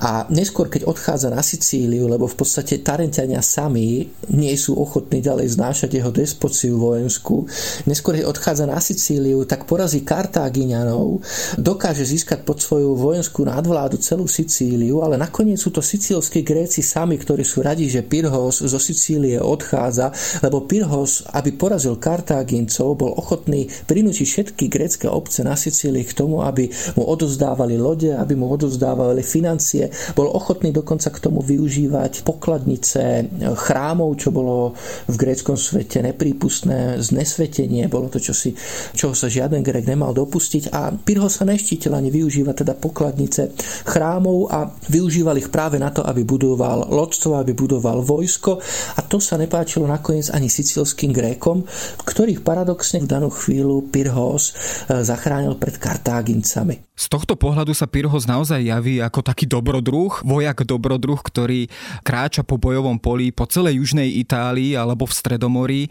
A 0.06 0.30
neskôr, 0.30 0.70
keď 0.70 0.86
odchádza 0.86 1.34
na 1.34 1.42
Sicíliu, 1.42 2.06
lebo 2.06 2.30
v 2.30 2.38
podstate 2.38 2.86
Tarentania 2.86 3.42
sami 3.42 4.06
nie 4.30 4.54
sú 4.54 4.78
ochotní 4.78 5.26
ďalej 5.26 5.58
znášať 5.58 5.90
jeho 5.98 6.14
despociu 6.14 6.78
vojenskú, 6.78 7.50
neskôr 7.86 8.18
odchádza 8.26 8.66
na 8.70 8.78
Sicíliu, 8.82 9.46
tak 9.50 9.66
porazí 9.66 10.06
Kartágiňanov, 10.06 11.22
dokáže 11.58 12.06
získať 12.06 12.46
pod 12.46 12.62
svoju 12.62 12.94
vojenskú 12.98 13.46
nadvládu 13.46 13.98
celú 13.98 14.30
Sicíliu, 14.30 15.02
ale 15.02 15.18
nakoniec 15.18 15.58
sú 15.58 15.74
to 15.74 15.82
sicílskí 15.82 16.46
Gréci 16.46 16.86
sami, 16.86 17.18
ktorí 17.18 17.46
sú 17.46 17.62
radi, 17.66 17.90
že 17.90 18.06
Pyrhos 18.06 18.62
zo 18.62 18.80
Sicílie 18.80 19.42
odchádza, 19.42 20.14
lebo 20.42 20.66
Pyrhos, 20.66 21.26
aby 21.34 21.54
porazil 21.56 21.98
Kartágincov, 21.98 22.98
bol 22.98 23.12
ochotný 23.18 23.68
prinútiť 23.86 24.28
všetky 24.28 24.66
grécké 24.72 25.08
obce 25.10 25.46
na 25.46 25.54
Sicílii 25.54 26.06
k 26.06 26.16
tomu, 26.16 26.42
aby 26.42 26.70
mu 26.96 27.04
odozdávali 27.06 27.76
lode, 27.78 28.14
aby 28.14 28.34
mu 28.34 28.50
odozdávali 28.50 29.22
financie. 29.22 29.92
Bol 30.14 30.32
ochotný 30.32 30.72
dokonca 30.72 31.12
k 31.12 31.22
tomu 31.22 31.44
využívať 31.44 32.24
pokladnice 32.24 33.28
chrámov, 33.56 34.16
čo 34.18 34.32
bolo 34.32 34.78
v 35.12 35.16
gréckom 35.16 35.60
svete 35.60 36.00
neprípustné, 36.06 37.02
znesvetenie 37.04 37.75
nie. 37.76 37.92
Bolo 37.92 38.08
to 38.08 38.24
čosi, 38.24 38.56
čoho 38.96 39.12
sa 39.12 39.28
žiaden 39.28 39.60
Grek 39.60 39.84
nemal 39.84 40.16
dopustiť 40.16 40.72
a 40.72 40.96
Pyrrhos 40.96 41.38
sa 41.38 41.44
neštítil 41.44 41.92
ani 41.92 42.08
využívať 42.08 42.64
teda 42.64 42.74
pokladnice 42.80 43.52
chrámov 43.84 44.48
a 44.48 44.72
využíval 44.88 45.36
ich 45.36 45.52
práve 45.52 45.76
na 45.76 45.92
to, 45.92 46.08
aby 46.08 46.24
budoval 46.24 46.88
lodstvo, 46.88 47.36
aby 47.36 47.52
budoval 47.52 48.00
vojsko 48.00 48.64
a 48.96 49.00
to 49.04 49.20
sa 49.20 49.36
nepáčilo 49.36 49.84
nakoniec 49.84 50.32
ani 50.32 50.48
sicilským 50.48 51.12
Grékom, 51.12 51.68
ktorých 52.08 52.46
paradoxne 52.46 53.04
v 53.04 53.10
danú 53.12 53.28
chvíľu 53.28 53.92
Pyrrhos 53.92 54.56
e, 54.88 55.04
zachránil 55.04 55.60
pred 55.60 55.76
Kartágincami. 55.76 56.95
Z 56.96 57.12
tohto 57.12 57.36
pohľadu 57.36 57.76
sa 57.76 57.92
Pyrrhos 57.92 58.24
naozaj 58.24 58.64
javí 58.64 59.04
ako 59.04 59.20
taký 59.20 59.44
dobrodruh, 59.44 60.24
vojak 60.24 60.64
dobrodruh, 60.64 61.20
ktorý 61.20 61.68
kráča 62.08 62.48
po 62.48 62.56
bojovom 62.56 62.96
poli 62.96 63.36
po 63.36 63.44
celej 63.44 63.84
južnej 63.84 64.16
Itálii 64.24 64.80
alebo 64.80 65.04
v 65.04 65.14
Stredomorí 65.14 65.82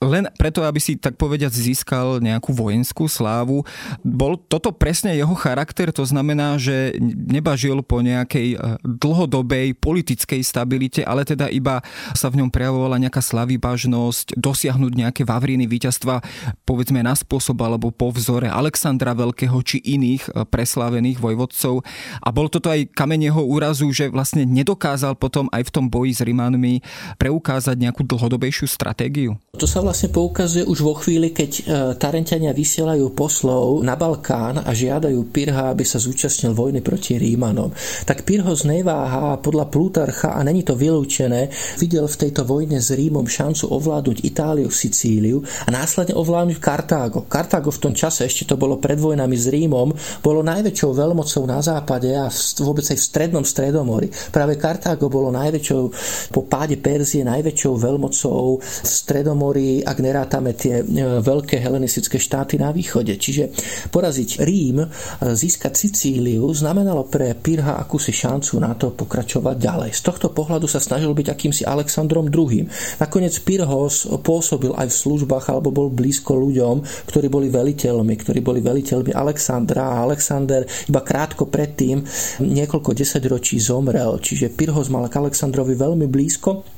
len 0.00 0.32
preto, 0.40 0.64
aby 0.64 0.80
si 0.80 0.96
tak 0.96 1.20
povediať 1.20 1.52
získal 1.52 2.24
nejakú 2.24 2.56
vojenskú 2.56 3.04
slávu. 3.04 3.68
Bol 4.00 4.40
toto 4.48 4.72
presne 4.72 5.12
jeho 5.12 5.36
charakter, 5.36 5.92
to 5.92 6.08
znamená, 6.08 6.56
že 6.56 6.96
nebažil 7.04 7.84
po 7.84 8.00
nejakej 8.00 8.56
e, 8.56 8.58
dlhodobej 8.80 9.76
politickej 9.76 10.40
stabilite, 10.40 11.04
ale 11.04 11.28
teda 11.28 11.52
iba 11.52 11.84
sa 12.16 12.32
v 12.32 12.40
ňom 12.40 12.48
prejavovala 12.48 12.96
nejaká 12.96 13.20
slavybažnosť, 13.20 14.40
dosiahnuť 14.40 14.92
nejaké 14.96 15.22
vavriny 15.28 15.68
víťazstva, 15.68 16.24
povedzme 16.64 17.04
na 17.04 17.12
spôsob 17.12 17.60
alebo 17.60 17.92
po 17.92 18.08
vzore 18.08 18.48
Alexandra 18.48 19.12
Veľkého 19.12 19.60
či 19.60 19.84
iných 19.84 20.32
e, 20.32 20.39
preslávených 20.44 21.18
vojvodcov. 21.18 21.82
A 22.20 22.28
bol 22.30 22.52
toto 22.52 22.68
aj 22.72 22.90
kameň 22.92 23.32
jeho 23.32 23.42
úrazu, 23.42 23.86
že 23.90 24.12
vlastne 24.12 24.44
nedokázal 24.44 25.16
potom 25.16 25.46
aj 25.50 25.66
v 25.66 25.74
tom 25.74 25.86
boji 25.88 26.12
s 26.16 26.24
Rimánmi 26.24 26.84
preukázať 27.16 27.76
nejakú 27.76 28.04
dlhodobejšiu 28.06 28.66
stratégiu? 28.68 29.36
To 29.58 29.66
sa 29.68 29.84
vlastne 29.84 30.08
poukazuje 30.14 30.64
už 30.64 30.78
vo 30.80 30.94
chvíli, 30.96 31.34
keď 31.34 31.50
e, 31.50 31.62
Tarentania 32.00 32.54
vysielajú 32.54 33.12
poslov 33.12 33.82
na 33.84 33.98
Balkán 33.98 34.62
a 34.62 34.70
žiadajú 34.70 35.28
Pirha, 35.28 35.74
aby 35.74 35.84
sa 35.84 36.00
zúčastnil 36.00 36.56
vojny 36.56 36.80
proti 36.80 37.20
Rímanom. 37.20 37.74
Tak 38.06 38.24
Pirhos 38.24 38.64
neváha 38.64 39.36
podľa 39.42 39.68
Plutarcha, 39.68 40.38
a 40.38 40.40
není 40.46 40.62
to 40.64 40.78
vylúčené, 40.78 41.52
videl 41.76 42.06
v 42.08 42.20
tejto 42.26 42.46
vojne 42.46 42.78
s 42.80 42.94
Rímom 42.94 43.26
šancu 43.26 43.68
ovládnuť 43.68 44.24
Itáliu, 44.24 44.70
Sicíliu 44.72 45.42
a 45.66 45.68
následne 45.68 46.16
ovládnuť 46.16 46.58
Kartágo. 46.62 47.26
Kartágo 47.26 47.68
v 47.68 47.82
tom 47.90 47.92
čase, 47.92 48.24
ešte 48.24 48.48
to 48.48 48.56
bolo 48.56 48.80
pred 48.80 48.96
vojnami 48.96 49.36
s 49.36 49.50
Rímom, 49.50 49.92
bolo 50.30 50.46
najväčšou 50.46 50.94
veľmocou 50.94 51.42
na 51.50 51.58
západe 51.58 52.14
a 52.14 52.30
vôbec 52.62 52.86
aj 52.86 52.94
v 52.94 53.06
strednom 53.10 53.42
stredomori. 53.42 54.06
Práve 54.30 54.54
Kartágo 54.54 55.10
bolo 55.10 55.34
najväčšou 55.34 55.82
po 56.30 56.46
páde 56.46 56.78
Perzie 56.78 57.26
najväčšou 57.26 57.74
veľmocou 57.74 58.62
v 58.62 58.86
stredomori 58.86 59.82
ak 59.82 59.98
nerátame 59.98 60.54
tie 60.54 60.86
veľké 61.18 61.58
helenistické 61.58 62.22
štáty 62.22 62.62
na 62.62 62.70
východe. 62.70 63.18
Čiže 63.18 63.50
poraziť 63.90 64.46
Rím, 64.46 64.78
e, 64.84 64.88
získať 65.34 65.74
Sicíliu, 65.74 66.46
znamenalo 66.54 67.10
pre 67.10 67.34
Pirha 67.34 67.80
akúsi 67.80 68.14
šancu 68.14 68.62
na 68.62 68.78
to 68.78 68.94
pokračovať 68.94 69.56
ďalej. 69.58 69.90
Z 69.96 70.02
tohto 70.06 70.28
pohľadu 70.30 70.70
sa 70.70 70.78
snažil 70.78 71.10
byť 71.10 71.26
akýmsi 71.26 71.62
Alexandrom 71.66 72.30
II. 72.30 72.70
Nakoniec 73.02 73.34
Pirhos 73.42 74.06
pôsobil 74.22 74.70
aj 74.78 74.94
v 74.94 75.00
službách 75.02 75.50
alebo 75.50 75.74
bol 75.74 75.88
blízko 75.90 76.38
ľuďom, 76.38 76.86
ktorí 77.10 77.26
boli 77.26 77.50
veliteľmi, 77.50 78.14
ktorí 78.14 78.38
boli 78.44 78.60
veliteľmi 78.62 79.10
Alexandra 79.10 79.98
a 79.98 80.06
Alexander 80.20 80.68
iba 80.92 81.00
krátko 81.00 81.48
predtým 81.48 82.04
niekoľko 82.44 82.92
desaťročí 82.92 83.56
zomrel. 83.56 84.20
Čiže 84.20 84.52
Pirhos 84.52 84.92
mal 84.92 85.08
k 85.08 85.16
Alexandrovi 85.16 85.72
veľmi 85.72 86.04
blízko. 86.04 86.68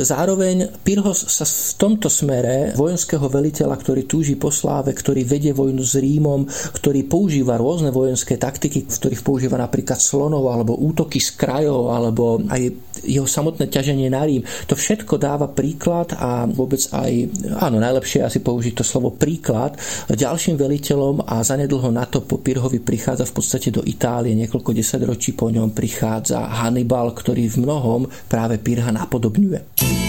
Zároveň 0.00 0.80
Pirhos 0.80 1.28
sa 1.28 1.44
v 1.44 1.76
tomto 1.76 2.08
smere 2.08 2.72
vojenského 2.72 3.28
veliteľa, 3.28 3.76
ktorý 3.76 4.08
túži 4.08 4.40
po 4.40 4.48
sláve, 4.48 4.96
ktorý 4.96 5.28
vedie 5.28 5.52
vojnu 5.52 5.84
s 5.84 6.00
Rímom, 6.00 6.48
ktorý 6.48 7.04
používa 7.04 7.60
rôzne 7.60 7.92
vojenské 7.92 8.40
taktiky, 8.40 8.88
v 8.88 8.96
ktorých 8.96 9.20
používa 9.20 9.60
napríklad 9.60 10.00
slonov 10.00 10.48
alebo 10.48 10.80
útoky 10.80 11.20
z 11.20 11.36
krajov 11.36 11.92
alebo 11.92 12.40
aj 12.48 12.87
jeho 13.04 13.26
samotné 13.26 13.68
ťaženie 13.68 14.08
na 14.10 14.22
Rím. 14.24 14.42
To 14.70 14.74
všetko 14.74 15.18
dáva 15.20 15.50
príklad 15.50 16.14
a 16.16 16.46
vôbec 16.48 16.80
aj, 16.90 17.12
áno, 17.62 17.78
najlepšie 17.78 18.24
asi 18.24 18.40
použiť 18.40 18.80
to 18.80 18.84
slovo 18.86 19.14
príklad 19.14 19.78
ďalším 20.08 20.56
veliteľom 20.58 21.24
a 21.24 21.44
zanedlho 21.44 21.88
na 21.94 22.04
to 22.08 22.24
po 22.24 22.40
Pirhovi 22.40 22.82
prichádza 22.82 23.28
v 23.28 23.34
podstate 23.38 23.68
do 23.70 23.84
Itálie, 23.86 24.34
niekoľko 24.34 24.74
desaťročí 24.74 25.36
po 25.38 25.52
ňom 25.52 25.70
prichádza 25.70 26.42
Hannibal, 26.42 27.14
ktorý 27.14 27.46
v 27.46 27.60
mnohom 27.62 28.00
práve 28.26 28.58
Pirha 28.58 28.90
napodobňuje. 28.90 30.07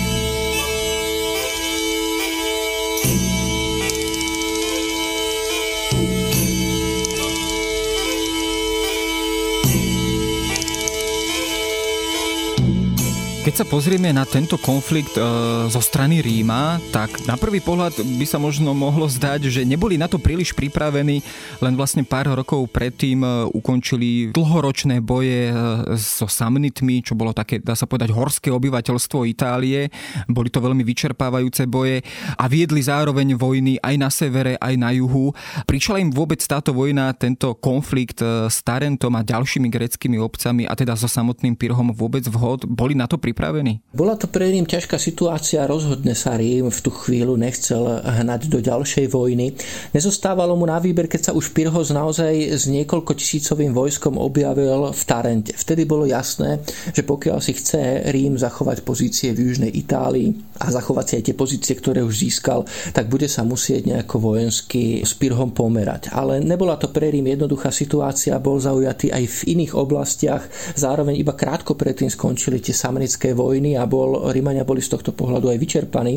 Keď 13.50 13.66
sa 13.66 13.66
pozrieme 13.66 14.14
na 14.14 14.30
tento 14.30 14.62
konflikt 14.62 15.18
e, 15.18 15.26
zo 15.74 15.82
strany 15.82 16.22
Ríma, 16.22 16.78
tak 16.94 17.26
na 17.26 17.34
prvý 17.34 17.58
pohľad 17.58 17.98
by 17.98 18.22
sa 18.22 18.38
možno 18.38 18.78
mohlo 18.78 19.10
zdať, 19.10 19.50
že 19.50 19.66
neboli 19.66 19.98
na 19.98 20.06
to 20.06 20.22
príliš 20.22 20.54
pripravení, 20.54 21.26
len 21.58 21.74
vlastne 21.74 22.06
pár 22.06 22.30
rokov 22.30 22.70
predtým 22.70 23.26
e, 23.26 23.50
ukončili 23.50 24.30
dlhoročné 24.38 25.02
boje 25.02 25.50
e, 25.50 25.54
so 25.98 26.30
Samnitmi, 26.30 27.02
čo 27.02 27.18
bolo 27.18 27.34
také, 27.34 27.58
dá 27.58 27.74
sa 27.74 27.90
povedať, 27.90 28.14
horské 28.14 28.54
obyvateľstvo 28.54 29.26
Itálie. 29.26 29.90
Boli 30.30 30.54
to 30.54 30.62
veľmi 30.62 30.86
vyčerpávajúce 30.86 31.66
boje 31.66 32.06
a 32.38 32.46
viedli 32.46 32.86
zároveň 32.86 33.34
vojny 33.34 33.82
aj 33.82 33.96
na 33.98 34.14
severe, 34.14 34.62
aj 34.62 34.78
na 34.78 34.94
juhu. 34.94 35.34
Prišla 35.66 36.06
im 36.06 36.14
vôbec 36.14 36.38
táto 36.46 36.70
vojna, 36.70 37.18
tento 37.18 37.58
konflikt 37.58 38.22
e, 38.22 38.46
s 38.46 38.62
Tarentom 38.62 39.18
a 39.18 39.26
ďalšími 39.26 39.74
greckými 39.74 40.22
obcami 40.22 40.70
a 40.70 40.78
teda 40.78 40.94
so 40.94 41.10
samotným 41.10 41.58
Pyrhom 41.58 41.90
vôbec 41.98 42.30
vhod? 42.30 42.70
Boli 42.70 42.94
na 42.94 43.10
to 43.10 43.18
pripravení? 43.18 43.39
Pripravení? 43.40 43.80
Bola 43.96 44.20
to 44.20 44.28
pre 44.28 44.52
Rím 44.52 44.68
ťažká 44.68 45.00
situácia, 45.00 45.64
rozhodne 45.64 46.12
sa 46.12 46.36
Rím 46.36 46.68
v 46.68 46.80
tú 46.84 46.92
chvíľu 46.92 47.40
nechcel 47.40 48.04
hnať 48.04 48.52
do 48.52 48.60
ďalšej 48.60 49.08
vojny. 49.08 49.56
Nezostávalo 49.96 50.60
mu 50.60 50.68
na 50.68 50.76
výber, 50.76 51.08
keď 51.08 51.32
sa 51.32 51.36
už 51.40 51.56
Pyrhos 51.56 51.96
naozaj 51.96 52.36
s 52.52 52.68
niekoľko 52.68 53.16
tisícovým 53.16 53.72
vojskom 53.72 54.20
objavil 54.20 54.92
v 54.92 55.02
Tarente. 55.08 55.56
Vtedy 55.56 55.88
bolo 55.88 56.04
jasné, 56.04 56.60
že 56.92 57.08
pokiaľ 57.08 57.40
si 57.40 57.56
chce 57.56 58.12
Rím 58.12 58.36
zachovať 58.36 58.84
pozície 58.84 59.32
v 59.32 59.48
južnej 59.48 59.72
Itálii 59.72 60.60
a 60.60 60.68
zachovať 60.68 61.06
si 61.08 61.14
aj 61.16 61.24
tie 61.32 61.36
pozície, 61.40 61.74
ktoré 61.80 62.04
už 62.04 62.20
získal, 62.20 62.68
tak 62.92 63.08
bude 63.08 63.32
sa 63.32 63.48
musieť 63.48 63.88
nejako 63.88 64.36
vojensky 64.36 65.00
s 65.08 65.16
Pyrhom 65.16 65.56
pomerať. 65.56 66.12
Ale 66.12 66.44
nebola 66.44 66.76
to 66.76 66.92
pre 66.92 67.08
Rím 67.08 67.32
jednoduchá 67.32 67.72
situácia, 67.72 68.36
bol 68.44 68.60
zaujatý 68.60 69.16
aj 69.16 69.24
v 69.24 69.40
iných 69.56 69.80
oblastiach, 69.80 70.44
zároveň 70.76 71.16
iba 71.16 71.32
krátko 71.32 71.80
predtým 71.80 72.12
skončili 72.12 72.60
tie 72.60 72.76
samnické 72.76 73.29
občianskej 73.30 73.34
vojny 73.38 73.78
a 73.78 73.86
bol, 73.86 74.32
Rímania 74.32 74.66
boli 74.66 74.82
z 74.82 74.98
tohto 74.98 75.14
pohľadu 75.14 75.50
aj 75.54 75.58
vyčerpaní. 75.58 76.14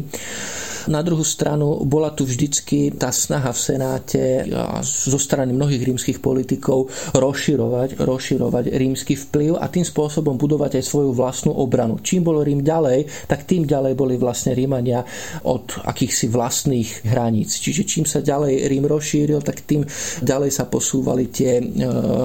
Na 0.90 0.98
druhú 0.98 1.22
stranu 1.22 1.86
bola 1.86 2.10
tu 2.10 2.26
vždycky 2.26 2.90
tá 2.98 3.14
snaha 3.14 3.54
v 3.54 3.60
Senáte 3.62 4.22
a 4.50 4.82
zo 4.82 5.14
strany 5.14 5.54
mnohých 5.54 5.78
rímskych 5.78 6.18
politikov 6.18 6.90
rozširovať, 7.14 8.02
rozširovať 8.02 8.64
rímsky 8.74 9.14
vplyv 9.14 9.62
a 9.62 9.70
tým 9.70 9.86
spôsobom 9.86 10.34
budovať 10.34 10.82
aj 10.82 10.84
svoju 10.90 11.14
vlastnú 11.14 11.54
obranu. 11.54 12.02
Čím 12.02 12.26
bol 12.26 12.42
Rím 12.42 12.66
ďalej, 12.66 13.30
tak 13.30 13.46
tým 13.46 13.62
ďalej 13.62 13.94
boli 13.94 14.18
vlastne 14.18 14.58
Rímania 14.58 15.06
od 15.46 15.86
akýchsi 15.86 16.26
vlastných 16.26 17.06
hraníc. 17.06 17.62
Čiže 17.62 17.86
čím 17.86 18.02
sa 18.02 18.18
ďalej 18.18 18.66
Rím 18.66 18.90
rozšíril, 18.90 19.38
tak 19.46 19.62
tým 19.62 19.86
ďalej 20.18 20.50
sa 20.50 20.66
posúvali 20.66 21.30
tie 21.30 21.62
e, 21.62 21.64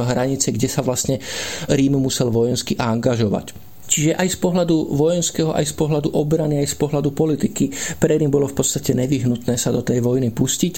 hranice, 0.10 0.50
kde 0.50 0.65
sa 0.65 0.82
vlastne 0.82 1.21
Rím 1.69 2.02
musel 2.02 2.34
vojensky 2.34 2.73
angažovať. 2.73 3.66
Čiže 3.88 4.19
aj 4.19 4.28
z 4.36 4.38
pohľadu 4.43 4.76
vojenského, 4.93 5.56
aj 5.56 5.65
z 5.71 5.73
pohľadu 5.80 6.12
obrany, 6.12 6.60
aj 6.60 6.76
z 6.76 6.76
pohľadu 6.76 7.15
politiky 7.15 7.71
pre 7.97 8.19
Rím 8.19 8.30
bolo 8.30 8.52
v 8.52 8.60
podstate 8.60 8.91
nevyhnutné 8.91 9.56
sa 9.56 9.71
do 9.71 9.80
tej 9.80 10.04
vojny 10.04 10.30
pustiť. 10.36 10.73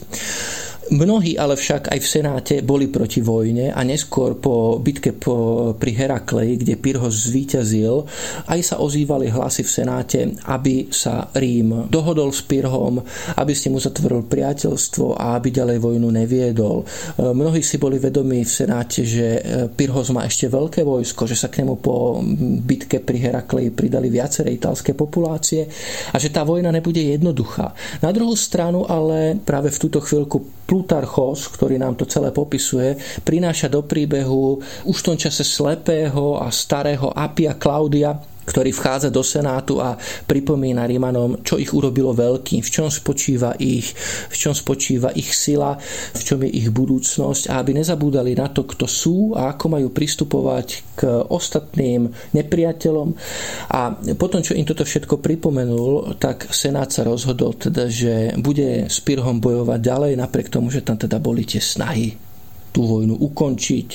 Mnohí 0.89 1.37
ale 1.37 1.53
však 1.53 1.93
aj 1.93 1.99
v 2.01 2.07
Senáte 2.09 2.55
boli 2.65 2.89
proti 2.89 3.21
vojne 3.21 3.69
a 3.69 3.85
neskôr 3.85 4.41
po 4.41 4.81
bitke 4.81 5.13
po, 5.13 5.71
pri 5.77 5.91
Heraklei, 5.93 6.57
kde 6.57 6.81
Pyrhos 6.81 7.29
zvíťazil, 7.29 8.09
aj 8.49 8.59
sa 8.65 8.75
ozývali 8.81 9.29
hlasy 9.29 9.61
v 9.61 9.69
Senáte, 9.69 10.19
aby 10.49 10.89
sa 10.89 11.29
Rím 11.37 11.85
dohodol 11.93 12.33
s 12.33 12.41
Pyrhom, 12.41 13.05
aby 13.37 13.53
s 13.53 13.69
ním 13.69 13.77
uzatvoril 13.77 14.25
priateľstvo 14.25 15.13
a 15.13 15.37
aby 15.37 15.53
ďalej 15.53 15.77
vojnu 15.77 16.09
neviedol. 16.09 16.81
Mnohí 17.21 17.61
si 17.61 17.77
boli 17.77 18.01
vedomí 18.01 18.41
v 18.41 18.49
Senáte, 18.49 19.05
že 19.05 19.39
Pyrhos 19.69 20.09
má 20.09 20.25
ešte 20.25 20.49
veľké 20.49 20.81
vojsko, 20.81 21.29
že 21.29 21.37
sa 21.37 21.53
k 21.53 21.61
nemu 21.61 21.77
po 21.85 22.17
bitke 22.65 22.97
pri 22.97 23.29
Heraklei 23.29 23.69
pridali 23.69 24.09
viaceré 24.09 24.57
italské 24.57 24.97
populácie 24.97 25.69
a 26.09 26.17
že 26.17 26.33
tá 26.33 26.41
vojna 26.41 26.73
nebude 26.73 27.05
jednoduchá. 27.05 27.77
Na 28.01 28.09
druhú 28.09 28.33
stranu 28.33 28.89
ale 28.89 29.37
práve 29.37 29.69
v 29.69 29.81
túto 29.85 30.01
chvíľku 30.01 30.58
Plutarchos, 30.69 31.49
ktorý 31.49 31.81
nám 31.81 31.97
to 31.97 32.05
celé 32.05 32.29
popisuje, 32.29 32.93
prináša 33.25 33.73
do 33.73 33.81
príbehu 33.81 34.61
už 34.85 34.97
v 35.01 35.05
tom 35.09 35.17
čase 35.17 35.41
slepého 35.41 36.37
a 36.37 36.53
starého 36.53 37.09
Apia 37.09 37.57
Klaudia, 37.57 38.13
ktorý 38.49 38.73
vchádza 38.73 39.13
do 39.13 39.21
Senátu 39.21 39.77
a 39.77 39.93
pripomína 40.25 40.89
Rímanom, 40.89 41.45
čo 41.45 41.61
ich 41.61 41.69
urobilo 41.69 42.17
veľkým, 42.17 42.65
v 42.65 42.71
čom 42.73 42.89
spočíva 42.89 43.53
ich, 43.61 43.93
v 44.33 44.35
čom 44.35 44.57
spočíva 44.57 45.13
ich 45.13 45.29
sila, 45.29 45.77
v 46.17 46.21
čom 46.25 46.41
je 46.41 46.49
ich 46.49 46.73
budúcnosť 46.73 47.53
a 47.53 47.61
aby 47.61 47.77
nezabúdali 47.77 48.33
na 48.33 48.49
to, 48.49 48.65
kto 48.65 48.89
sú 48.89 49.37
a 49.37 49.53
ako 49.53 49.65
majú 49.69 49.87
pristupovať 49.93 50.97
k 50.97 51.01
ostatným 51.29 52.09
nepriateľom. 52.33 53.13
A 53.69 53.93
potom, 54.17 54.41
čo 54.41 54.57
im 54.57 54.65
toto 54.65 54.81
všetko 54.81 55.21
pripomenul, 55.21 56.17
tak 56.17 56.49
Senát 56.49 56.89
sa 56.89 57.05
rozhodol 57.05 57.53
teda, 57.53 57.85
že 57.85 58.33
bude 58.41 58.89
s 58.89 58.97
Pirhom 59.05 59.37
bojovať 59.37 59.79
ďalej, 59.79 60.11
napriek 60.17 60.49
tomu, 60.49 60.73
že 60.73 60.81
tam 60.81 60.97
teda 60.97 61.21
boli 61.21 61.45
tie 61.45 61.61
snahy 61.61 62.17
tú 62.69 62.85
vojnu 62.85 63.17
ukončiť, 63.17 63.87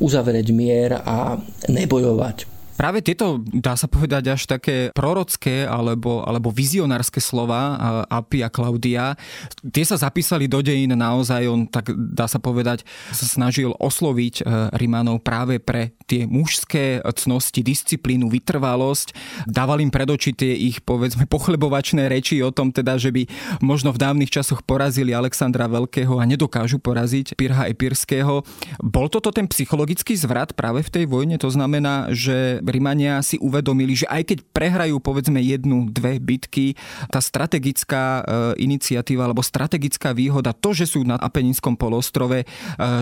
uzavrieť 0.00 0.48
mier 0.52 0.96
a 0.96 1.36
nebojovať. 1.68 2.53
Práve 2.74 3.06
tieto, 3.06 3.38
dá 3.54 3.78
sa 3.78 3.86
povedať, 3.86 4.34
až 4.34 4.50
také 4.50 4.90
prorocké 4.90 5.62
alebo, 5.62 6.26
alebo 6.26 6.50
vizionárske 6.50 7.22
slova 7.22 7.78
Api 8.10 8.42
a 8.42 8.50
Klaudia, 8.50 9.14
tie 9.62 9.86
sa 9.86 9.94
zapísali 9.94 10.50
do 10.50 10.58
dejín 10.58 10.90
naozaj, 10.98 11.46
on 11.46 11.70
tak 11.70 11.94
dá 11.94 12.26
sa 12.26 12.42
povedať, 12.42 12.82
sa 13.14 13.26
snažil 13.30 13.70
osloviť 13.78 14.34
e, 14.40 14.42
Rimanov 14.74 15.22
práve 15.22 15.62
pre 15.62 15.94
tie 16.10 16.26
mužské 16.26 16.98
cnosti, 17.04 17.62
disciplínu, 17.62 18.26
vytrvalosť. 18.28 19.14
Dával 19.46 19.80
im 19.80 19.94
pred 19.94 20.10
oči 20.10 20.34
tie 20.34 20.52
ich, 20.52 20.82
povedzme, 20.82 21.30
pochlebovačné 21.30 22.10
reči 22.10 22.42
o 22.42 22.50
tom 22.50 22.74
teda, 22.74 22.98
že 22.98 23.14
by 23.14 23.22
možno 23.62 23.94
v 23.94 24.02
dávnych 24.02 24.34
časoch 24.34 24.66
porazili 24.66 25.14
Alexandra 25.14 25.70
Veľkého 25.70 26.18
a 26.18 26.24
nedokážu 26.26 26.82
poraziť 26.82 27.38
Pirha 27.38 27.70
Epirského. 27.70 28.42
Bol 28.82 29.06
toto 29.08 29.30
ten 29.30 29.46
psychologický 29.46 30.18
zvrat 30.18 30.52
práve 30.52 30.82
v 30.82 30.90
tej 30.90 31.04
vojne? 31.06 31.38
To 31.38 31.48
znamená, 31.48 32.10
že 32.10 32.63
Rimania 32.64 33.20
si 33.20 33.36
uvedomili, 33.38 33.94
že 33.94 34.08
aj 34.08 34.22
keď 34.32 34.38
prehrajú 34.50 34.96
povedzme 35.00 35.40
jednu, 35.40 35.88
dve 35.92 36.16
bitky, 36.18 36.74
tá 37.12 37.20
strategická 37.20 38.24
e, 38.24 38.62
iniciatíva 38.64 39.28
alebo 39.28 39.44
strategická 39.44 40.16
výhoda, 40.16 40.56
to, 40.56 40.72
že 40.72 40.88
sú 40.88 41.04
na 41.04 41.20
Apeninskom 41.20 41.76
polostrove, 41.76 42.42
e, 42.42 42.46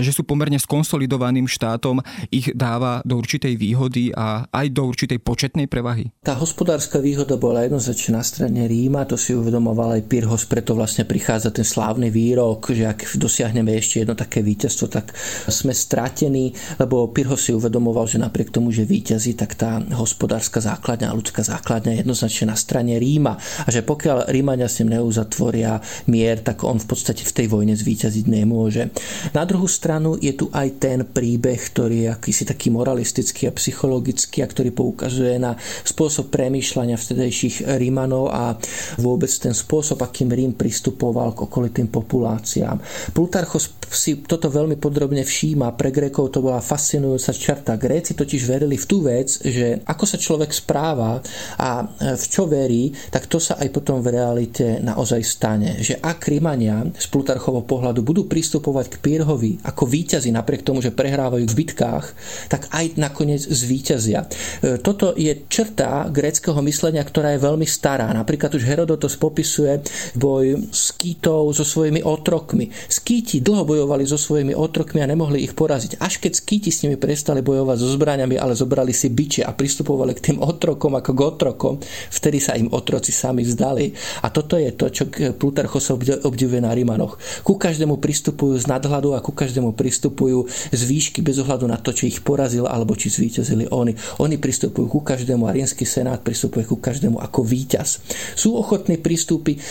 že 0.02 0.10
sú 0.10 0.26
pomerne 0.26 0.58
skonsolidovaným 0.58 1.46
štátom, 1.46 2.02
ich 2.28 2.50
dáva 2.52 3.00
do 3.06 3.18
určitej 3.18 3.54
výhody 3.54 4.10
a 4.12 4.46
aj 4.50 4.66
do 4.74 4.82
určitej 4.88 5.18
početnej 5.22 5.66
prevahy. 5.70 6.10
Tá 6.26 6.34
hospodárska 6.34 6.98
výhoda 6.98 7.38
bola 7.38 7.64
jednoznačne 7.64 8.18
na 8.18 8.24
strane 8.24 8.66
Ríma, 8.66 9.06
to 9.06 9.14
si 9.14 9.32
uvedomoval 9.32 9.98
aj 10.00 10.02
Pyrhos, 10.10 10.44
preto 10.46 10.74
vlastne 10.74 11.06
prichádza 11.06 11.54
ten 11.54 11.66
slávny 11.66 12.10
výrok, 12.10 12.74
že 12.74 12.88
ak 12.88 13.16
dosiahneme 13.16 13.74
ešte 13.76 14.02
jedno 14.02 14.18
také 14.18 14.42
víťazstvo, 14.42 14.86
tak 14.90 15.14
sme 15.48 15.72
stratení, 15.72 16.52
lebo 16.78 17.10
Pyrhos 17.10 17.44
si 17.44 17.52
uvedomoval, 17.54 18.08
že 18.08 18.22
napriek 18.22 18.54
tomu, 18.54 18.72
že 18.72 18.88
víťazí, 18.88 19.34
tak 19.36 19.51
tá 19.54 19.78
hospodárska 19.94 20.62
základňa 20.62 21.10
a 21.10 21.16
ľudská 21.16 21.42
základňa 21.42 21.90
je 21.94 22.00
jednoznačne 22.06 22.44
na 22.52 22.56
strane 22.56 22.94
Ríma 22.96 23.36
a 23.38 23.68
že 23.68 23.84
pokiaľ 23.84 24.30
Rímania 24.30 24.70
s 24.70 24.80
ním 24.80 24.98
neuzatvoria 24.98 25.78
mier, 26.08 26.40
tak 26.40 26.64
on 26.64 26.78
v 26.78 26.86
podstate 26.88 27.22
v 27.26 27.32
tej 27.32 27.46
vojne 27.50 27.74
zvíťaziť 27.76 28.24
nemôže. 28.28 28.88
Na 29.36 29.44
druhú 29.44 29.66
stranu 29.66 30.16
je 30.16 30.32
tu 30.32 30.48
aj 30.52 30.68
ten 30.80 31.04
príbeh, 31.04 31.58
ktorý 31.58 32.06
je 32.06 32.12
akýsi 32.14 32.44
taký 32.48 32.72
moralistický 32.72 33.50
a 33.50 33.56
psychologický 33.56 34.42
a 34.44 34.50
ktorý 34.50 34.70
poukazuje 34.72 35.36
na 35.36 35.58
spôsob 35.84 36.32
premýšľania 36.32 36.96
vtedejších 36.96 37.66
Rímanov 37.78 38.32
a 38.32 38.56
vôbec 38.98 39.30
ten 39.30 39.52
spôsob, 39.52 40.00
akým 40.00 40.32
Rím 40.32 40.52
pristupoval 40.56 41.36
k 41.36 41.44
okolitým 41.44 41.90
populáciám. 41.90 42.80
Plutarchos 43.12 43.74
si 43.92 44.24
toto 44.24 44.48
veľmi 44.48 44.80
podrobne 44.80 45.20
všíma. 45.20 45.76
Pre 45.76 45.90
Grékov 45.92 46.32
to 46.32 46.40
bola 46.40 46.64
fascinujúca 46.64 47.32
čarta. 47.36 47.76
Gréci 47.76 48.16
totiž 48.16 48.40
verili 48.48 48.80
v 48.80 48.88
tú 48.88 49.04
vec, 49.04 49.41
že 49.44 49.82
ako 49.84 50.04
sa 50.06 50.18
človek 50.18 50.50
správa 50.54 51.18
a 51.58 51.84
v 51.98 52.24
čo 52.26 52.46
verí, 52.46 52.94
tak 53.10 53.26
to 53.26 53.42
sa 53.42 53.58
aj 53.58 53.68
potom 53.74 54.00
v 54.00 54.14
realite 54.14 54.78
naozaj 54.80 55.20
stane. 55.26 55.78
Že 55.82 55.98
ak 56.02 56.30
Rímania 56.30 56.86
z 56.94 57.06
Plutarchovho 57.10 57.66
pohľadu 57.66 58.00
budú 58.06 58.26
pristupovať 58.26 58.96
k 58.96 59.00
Pírhovi 59.02 59.58
ako 59.66 59.84
víťazi, 59.86 60.30
napriek 60.32 60.66
tomu, 60.66 60.80
že 60.80 60.94
prehrávajú 60.94 61.44
v 61.46 61.58
bitkách, 61.58 62.06
tak 62.48 62.70
aj 62.70 62.96
nakoniec 62.96 63.42
zvíťazia. 63.42 64.26
E, 64.62 64.78
toto 64.78 65.14
je 65.18 65.32
črta 65.48 66.08
gréckého 66.08 66.58
myslenia, 66.64 67.02
ktorá 67.02 67.34
je 67.34 67.44
veľmi 67.44 67.66
stará. 67.66 68.10
Napríklad 68.14 68.54
už 68.54 68.66
Herodotos 68.66 69.18
popisuje 69.18 69.82
boj 70.16 70.70
skýtov 70.70 71.52
so 71.56 71.64
svojimi 71.66 72.04
otrokmi. 72.04 72.70
Skýti 72.70 73.42
dlho 73.42 73.66
bojovali 73.66 74.04
so 74.06 74.20
svojimi 74.20 74.54
otrokmi 74.54 75.02
a 75.02 75.10
nemohli 75.10 75.42
ich 75.42 75.56
poraziť. 75.56 75.98
Až 75.98 76.22
keď 76.22 76.32
skýti 76.38 76.70
s 76.70 76.84
nimi 76.86 76.96
prestali 77.00 77.40
bojovať 77.40 77.76
so 77.80 77.88
zbraniami, 77.92 78.36
ale 78.38 78.56
zobrali 78.56 78.94
si 78.94 79.10
biče 79.32 79.48
a 79.48 79.56
pristupovali 79.56 80.12
k 80.12 80.20
tým 80.28 80.38
otrokom 80.44 80.92
ako 80.92 81.10
k 81.16 81.20
otrokom, 81.24 81.74
vtedy 82.12 82.36
sa 82.36 82.52
im 82.52 82.68
otroci 82.68 83.16
sami 83.16 83.40
vzdali. 83.48 83.96
A 84.20 84.28
toto 84.28 84.60
je 84.60 84.68
to, 84.76 84.92
čo 84.92 85.08
Plutarchos 85.32 85.88
obdivuje 86.20 86.60
na 86.60 86.76
Rímanoch. 86.76 87.16
Ku 87.40 87.56
každému 87.56 87.96
pristupujú 87.96 88.60
z 88.60 88.68
nadhľadu 88.68 89.16
a 89.16 89.24
ku 89.24 89.32
každému 89.32 89.72
pristupujú 89.72 90.44
z 90.68 90.82
výšky 90.84 91.24
bez 91.24 91.40
ohľadu 91.40 91.64
na 91.64 91.80
to, 91.80 91.96
či 91.96 92.12
ich 92.12 92.20
porazil 92.20 92.68
alebo 92.68 92.92
či 92.92 93.08
zvíťazili 93.08 93.72
oni. 93.72 93.96
Oni 94.20 94.36
pristupujú 94.36 94.92
ku 94.92 95.00
každému 95.00 95.48
a 95.48 95.56
rímsky 95.56 95.88
senát 95.88 96.20
pristupuje 96.20 96.68
ku 96.68 96.76
každému 96.76 97.16
ako 97.16 97.40
víťaz. 97.40 98.04
Sú 98.36 98.60
ochotní 98.60 99.00
pristúpiť 99.00 99.56
e, 99.56 99.62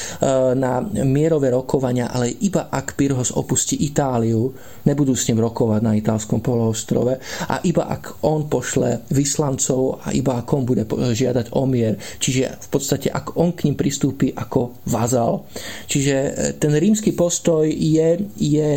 na 0.58 0.82
mierové 1.06 1.54
rokovania, 1.54 2.10
ale 2.10 2.34
iba 2.42 2.66
ak 2.74 2.98
Pyrhos 2.98 3.30
opustí 3.38 3.78
Itáliu, 3.86 4.58
nebudú 4.90 5.14
s 5.14 5.30
ním 5.30 5.44
rokovať 5.44 5.82
na 5.86 5.94
itálskom 5.94 6.42
poloostrove 6.42 7.22
a 7.46 7.62
iba 7.62 7.86
ak 7.92 8.26
on 8.26 8.48
pošle 8.48 9.12
vyslancov 9.52 10.00
a 10.08 10.16
iba 10.16 10.40
ak 10.40 10.48
on 10.54 10.64
bude 10.64 10.84
žiadať 10.88 11.52
o 11.52 11.64
mier. 11.68 12.00
Čiže 12.20 12.64
v 12.64 12.68
podstate 12.72 13.08
ak 13.12 13.36
on 13.36 13.52
k 13.52 13.68
ním 13.68 13.76
pristúpi 13.76 14.32
ako 14.32 14.80
vazal. 14.88 15.44
Čiže 15.88 16.16
e, 16.16 16.32
ten 16.56 16.72
rímsky 16.72 17.12
postoj 17.12 17.68
je, 17.68 18.22
je 18.40 18.70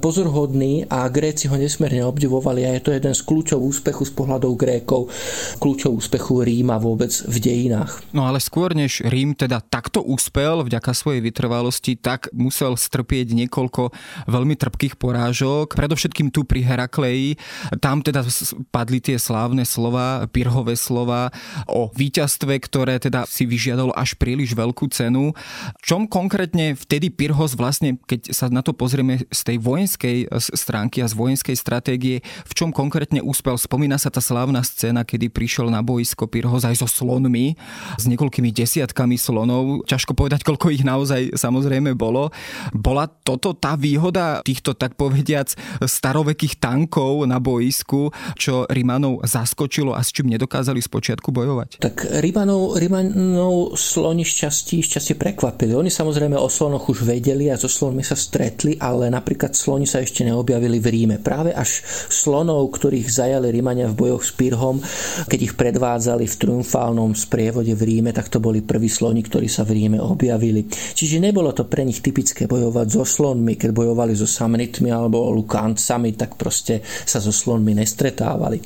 pozorhodný 0.00 0.88
a 0.88 1.08
Gréci 1.12 1.48
ho 1.48 1.56
nesmierne 1.56 2.04
obdivovali 2.08 2.64
a 2.64 2.74
je 2.76 2.82
to 2.82 2.90
jeden 2.96 3.12
z 3.12 3.22
kľúčov 3.24 3.60
úspechu 3.60 4.02
z 4.08 4.12
pohľadov 4.16 4.52
Grékov, 4.56 5.12
kľúčov 5.60 6.00
úspechu 6.00 6.40
Ríma 6.44 6.80
vôbec 6.80 7.12
v 7.12 7.36
dejinách. 7.40 8.00
No 8.16 8.24
ale 8.24 8.40
skôr 8.40 8.72
než 8.72 9.04
Rím 9.04 9.36
teda 9.36 9.60
takto 9.60 10.00
úspel 10.04 10.64
vďaka 10.64 10.92
svojej 10.96 11.20
vytrvalosti, 11.20 11.98
tak 11.98 12.32
musel 12.32 12.76
strpieť 12.78 13.36
niekoľko 13.36 13.92
veľmi 14.30 14.54
trpkých 14.56 14.96
porážok. 14.96 15.76
Predovšetkým 15.76 16.30
tu 16.30 16.46
pri 16.46 16.64
Herakleji. 16.64 17.36
Tam 17.82 18.00
teda 18.00 18.24
padli 18.70 19.02
tie 19.02 19.18
slávne 19.18 19.66
slova, 19.74 20.13
pirhové 20.30 20.74
slova 20.78 21.34
o 21.70 21.90
víťazstve, 21.90 22.54
ktoré 22.62 22.98
teda 23.02 23.26
si 23.26 23.46
vyžiadalo 23.48 23.94
až 23.94 24.14
príliš 24.18 24.54
veľkú 24.54 24.90
cenu. 24.90 25.32
Čom 25.80 26.06
konkrétne 26.10 26.74
vtedy 26.78 27.08
Pirhos 27.10 27.54
vlastne, 27.54 27.96
keď 28.04 28.34
sa 28.34 28.46
na 28.50 28.60
to 28.60 28.74
pozrieme 28.76 29.24
z 29.30 29.40
tej 29.42 29.56
vojenskej 29.62 30.16
stránky 30.52 31.00
a 31.00 31.08
z 31.08 31.14
vojenskej 31.16 31.56
stratégie, 31.56 32.20
v 32.22 32.52
čom 32.52 32.70
konkrétne 32.74 33.22
úspel? 33.24 33.56
Spomína 33.56 33.96
sa 33.96 34.12
tá 34.12 34.20
slávna 34.20 34.60
scéna, 34.66 35.06
kedy 35.06 35.30
prišiel 35.30 35.70
na 35.70 35.80
boisko 35.80 36.28
Pirhos 36.28 36.66
aj 36.66 36.82
so 36.82 36.88
slonmi, 36.90 37.56
s 37.96 38.04
niekoľkými 38.04 38.50
desiatkami 38.50 39.16
slonov. 39.16 39.86
Ťažko 39.88 40.12
povedať, 40.12 40.44
koľko 40.44 40.74
ich 40.74 40.84
naozaj 40.84 41.38
samozrejme 41.38 41.96
bolo. 41.96 42.34
Bola 42.74 43.08
toto 43.08 43.54
tá 43.56 43.78
výhoda 43.78 44.42
týchto, 44.44 44.74
tak 44.74 44.98
povediac, 44.98 45.54
starovekých 45.80 46.60
tankov 46.60 47.24
na 47.24 47.38
boisku, 47.40 48.10
čo 48.36 48.66
Rimanov 48.68 49.22
zaskočilo 49.24 49.93
a 49.94 50.02
s 50.02 50.10
čím 50.10 50.34
nedokázali 50.34 50.82
spočiatku 50.82 51.30
bojovať? 51.30 51.78
Tak 51.78 52.20
Rimanov, 52.20 52.76
Rimanov 52.76 53.78
sloni 53.78 54.26
šťastí, 54.26 54.82
šťastie 54.82 55.14
prekvapili. 55.14 55.72
Oni 55.72 55.88
samozrejme 55.88 56.34
o 56.34 56.50
slonoch 56.50 56.90
už 56.90 57.06
vedeli 57.06 57.48
a 57.48 57.56
so 57.56 57.70
slonmi 57.70 58.02
sa 58.02 58.18
stretli, 58.18 58.74
ale 58.82 59.08
napríklad 59.08 59.54
sloni 59.54 59.86
sa 59.86 60.02
ešte 60.02 60.26
neobjavili 60.26 60.82
v 60.82 60.86
Ríme. 60.90 61.16
Práve 61.22 61.54
až 61.54 61.80
slonov, 62.10 62.74
ktorých 62.74 63.06
zajali 63.06 63.54
Rimania 63.54 63.86
v 63.90 63.96
bojoch 63.96 64.26
s 64.26 64.34
Pyrhom, 64.34 64.82
keď 65.30 65.40
ich 65.40 65.54
predvádzali 65.54 66.24
v 66.26 66.34
triumfálnom 66.34 67.14
sprievode 67.14 67.70
v 67.72 67.82
Ríme, 67.82 68.10
tak 68.10 68.28
to 68.28 68.42
boli 68.42 68.64
prví 68.64 68.90
sloni, 68.90 69.22
ktorí 69.22 69.46
sa 69.46 69.62
v 69.62 69.78
Ríme 69.78 70.02
objavili. 70.02 70.66
Čiže 70.70 71.22
nebolo 71.22 71.52
to 71.52 71.68
pre 71.68 71.84
nich 71.86 72.00
typické 72.00 72.48
bojovať 72.50 72.86
so 72.90 73.04
slonmi, 73.04 73.60
keď 73.60 73.70
bojovali 73.70 74.16
so 74.16 74.26
samnitmi 74.26 74.88
alebo 74.90 75.30
lukáncami, 75.34 76.16
tak 76.16 76.40
proste 76.40 76.80
sa 76.84 77.20
so 77.20 77.30
slonmi 77.30 77.76
nestretávali. 77.76 78.62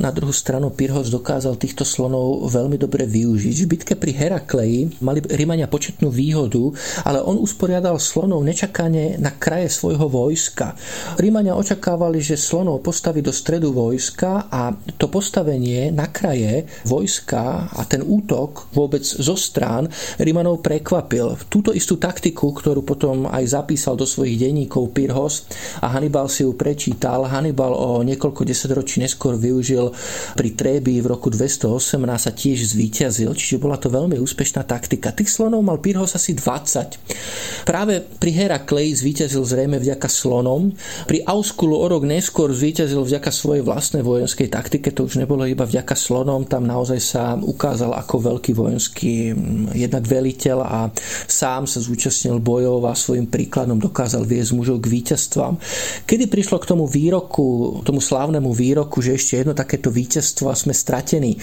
Na 0.00 0.08
druhú 0.14 0.32
stranu 0.32 0.63
Pyrhos 0.72 1.12
dokázal 1.12 1.60
týchto 1.60 1.84
slonov 1.84 2.48
veľmi 2.48 2.80
dobre 2.80 3.04
využiť. 3.04 3.56
V 3.64 3.68
bitke 3.68 3.94
pri 3.98 4.14
Herakleji 4.16 5.02
mali 5.04 5.20
Rimania 5.20 5.68
početnú 5.68 6.08
výhodu, 6.08 6.72
ale 7.04 7.20
on 7.20 7.36
usporiadal 7.36 8.00
slonov 8.00 8.40
nečakane 8.46 9.20
na 9.20 9.34
kraje 9.34 9.68
svojho 9.68 10.08
vojska. 10.08 10.78
Rímania 11.20 11.58
očakávali, 11.58 12.22
že 12.22 12.40
slonov 12.40 12.80
postaví 12.86 13.20
do 13.20 13.34
stredu 13.34 13.74
vojska 13.74 14.48
a 14.48 14.72
to 14.96 15.10
postavenie 15.10 15.90
na 15.90 16.08
kraje 16.08 16.64
vojska 16.86 17.68
a 17.74 17.82
ten 17.84 18.00
útok 18.00 18.70
vôbec 18.72 19.02
zo 19.02 19.34
strán 19.34 19.90
Rimanov 20.16 20.62
prekvapil. 20.62 21.36
Túto 21.50 21.74
istú 21.74 21.98
taktiku, 21.98 22.54
ktorú 22.54 22.86
potom 22.86 23.26
aj 23.26 23.58
zapísal 23.58 23.98
do 23.98 24.06
svojich 24.06 24.38
denníkov 24.38 24.94
Pyrhos 24.94 25.44
a 25.82 25.90
Hannibal 25.90 26.30
si 26.30 26.46
ju 26.46 26.54
prečítal, 26.54 27.26
Hannibal 27.26 27.74
o 27.74 28.00
niekoľko 28.06 28.46
desaťročí 28.46 29.02
neskôr 29.02 29.34
využil 29.34 29.90
pri 30.38 30.53
pri 30.54 30.80
v 30.80 31.06
roku 31.10 31.28
218 31.28 31.98
sa 31.98 32.30
tiež 32.30 32.72
zvíťazil, 32.72 33.34
čiže 33.34 33.60
bola 33.60 33.76
to 33.76 33.90
veľmi 33.90 34.16
úspešná 34.22 34.62
taktika. 34.64 35.10
Tých 35.10 35.28
slonov 35.28 35.66
mal 35.66 35.82
Pyrhos 35.82 36.14
asi 36.14 36.32
20. 36.32 37.66
Práve 37.66 38.00
pri 38.00 38.30
Herakleji 38.30 38.94
zvíťazil 38.94 39.42
zrejme 39.42 39.76
vďaka 39.82 40.06
slonom, 40.06 40.72
pri 41.10 41.26
Auskulu 41.26 41.76
o 41.76 41.86
rok 41.90 42.06
neskôr 42.06 42.54
zvíťazil 42.54 43.02
vďaka 43.02 43.30
svojej 43.34 43.62
vlastnej 43.66 44.06
vojenskej 44.06 44.48
taktike, 44.48 44.94
to 44.94 45.10
už 45.10 45.18
nebolo 45.20 45.42
iba 45.44 45.66
vďaka 45.66 45.96
slonom, 45.98 46.46
tam 46.46 46.64
naozaj 46.64 47.00
sa 47.02 47.34
ukázal 47.34 47.92
ako 47.96 48.34
veľký 48.34 48.52
vojenský 48.54 49.34
mm, 49.34 49.74
jednak 49.74 50.04
veliteľ 50.06 50.58
a 50.62 50.78
sám 51.26 51.66
sa 51.66 51.82
zúčastnil 51.82 52.38
bojov 52.38 52.86
a 52.86 52.94
svojim 52.94 53.26
príkladom 53.26 53.80
dokázal 53.80 54.22
viesť 54.24 54.52
mužov 54.54 54.78
k 54.84 54.90
víťazstvám. 54.92 55.58
Kedy 56.06 56.30
prišlo 56.30 56.56
k 56.62 56.68
tomu 56.70 56.84
výroku, 56.86 57.80
tomu 57.82 57.98
slávnemu 57.98 58.50
výroku, 58.54 59.00
že 59.00 59.16
ešte 59.16 59.40
jedno 59.42 59.56
takéto 59.56 59.88
víťazstvo 59.88 60.43
a 60.48 60.58
sme 60.58 60.72
stratení, 60.72 61.38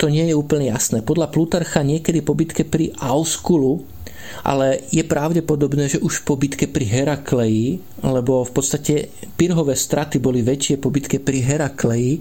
to 0.00 0.08
nie 0.08 0.28
je 0.28 0.34
úplne 0.34 0.72
jasné. 0.72 1.00
Podľa 1.04 1.30
Plutarcha 1.30 1.84
niekedy 1.84 2.20
po 2.24 2.32
bitke 2.36 2.64
pri 2.64 2.92
Auskulu 3.00 3.94
ale 4.42 4.82
je 4.90 5.04
pravdepodobné, 5.04 5.86
že 5.88 6.02
už 6.02 6.24
po 6.24 6.34
bitke 6.34 6.66
pri 6.66 6.84
Herakleji, 6.84 7.80
lebo 8.04 8.44
v 8.44 8.52
podstate 8.52 8.94
Pyrhové 9.34 9.74
straty 9.74 10.20
boli 10.20 10.44
väčšie 10.44 10.76
po 10.78 10.92
bitke 10.92 11.18
pri 11.18 11.40
Herakleji 11.40 12.20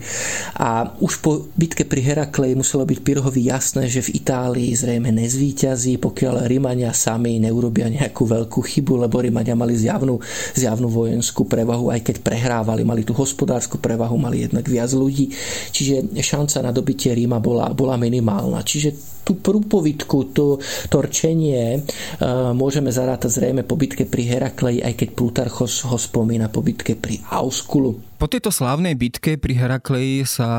a 0.58 0.96
už 0.98 1.14
po 1.20 1.32
bitke 1.54 1.84
pri 1.84 2.02
Herakleji 2.02 2.56
muselo 2.56 2.88
byť 2.88 3.00
Pyrhovi 3.04 3.52
jasné, 3.52 3.92
že 3.92 4.02
v 4.02 4.24
Itálii 4.24 4.72
zrejme 4.74 5.12
nezvíťazí, 5.12 6.00
pokiaľ 6.00 6.48
Rimania 6.48 6.96
sami 6.96 7.38
neurobia 7.38 7.92
nejakú 7.92 8.24
veľkú 8.24 8.60
chybu, 8.64 9.06
lebo 9.06 9.20
Rimania 9.20 9.54
mali 9.54 9.76
zjavnú, 9.76 10.18
zjavnú 10.56 10.88
vojenskú 10.88 11.46
prevahu, 11.46 11.92
aj 11.92 12.02
keď 12.02 12.16
prehrávali, 12.24 12.88
mali 12.88 13.04
tú 13.04 13.12
hospodárskú 13.14 13.78
prevahu, 13.78 14.16
mali 14.16 14.48
jednak 14.48 14.66
viac 14.66 14.90
ľudí, 14.96 15.30
čiže 15.70 16.16
šanca 16.18 16.64
na 16.64 16.72
dobitie 16.72 17.12
Ríma 17.14 17.38
bola, 17.44 17.70
bola 17.76 18.00
minimálna. 18.00 18.64
Čiže 18.64 19.14
tú 19.24 19.40
prúpovitku, 19.40 20.36
to 20.36 20.60
torčenie 20.92 21.80
uh, 21.80 22.52
môžeme 22.52 22.92
zarátať 22.92 23.32
zrejme 23.32 23.64
po 23.64 23.80
bitke 23.80 24.04
pri 24.04 24.28
Herakleji, 24.28 24.84
aj 24.84 24.94
keď 25.00 25.10
Plutarchos 25.16 25.73
ho 25.82 25.98
spomína 25.98 26.54
po 26.54 26.62
bitke 26.62 26.94
pri 26.94 27.26
Auskulu. 27.34 28.13
Po 28.14 28.32
tejto 28.32 28.56
slávnej 28.56 28.96
bitke 28.96 29.36
pri 29.36 29.52
Herakleji 29.52 30.24
sa 30.24 30.50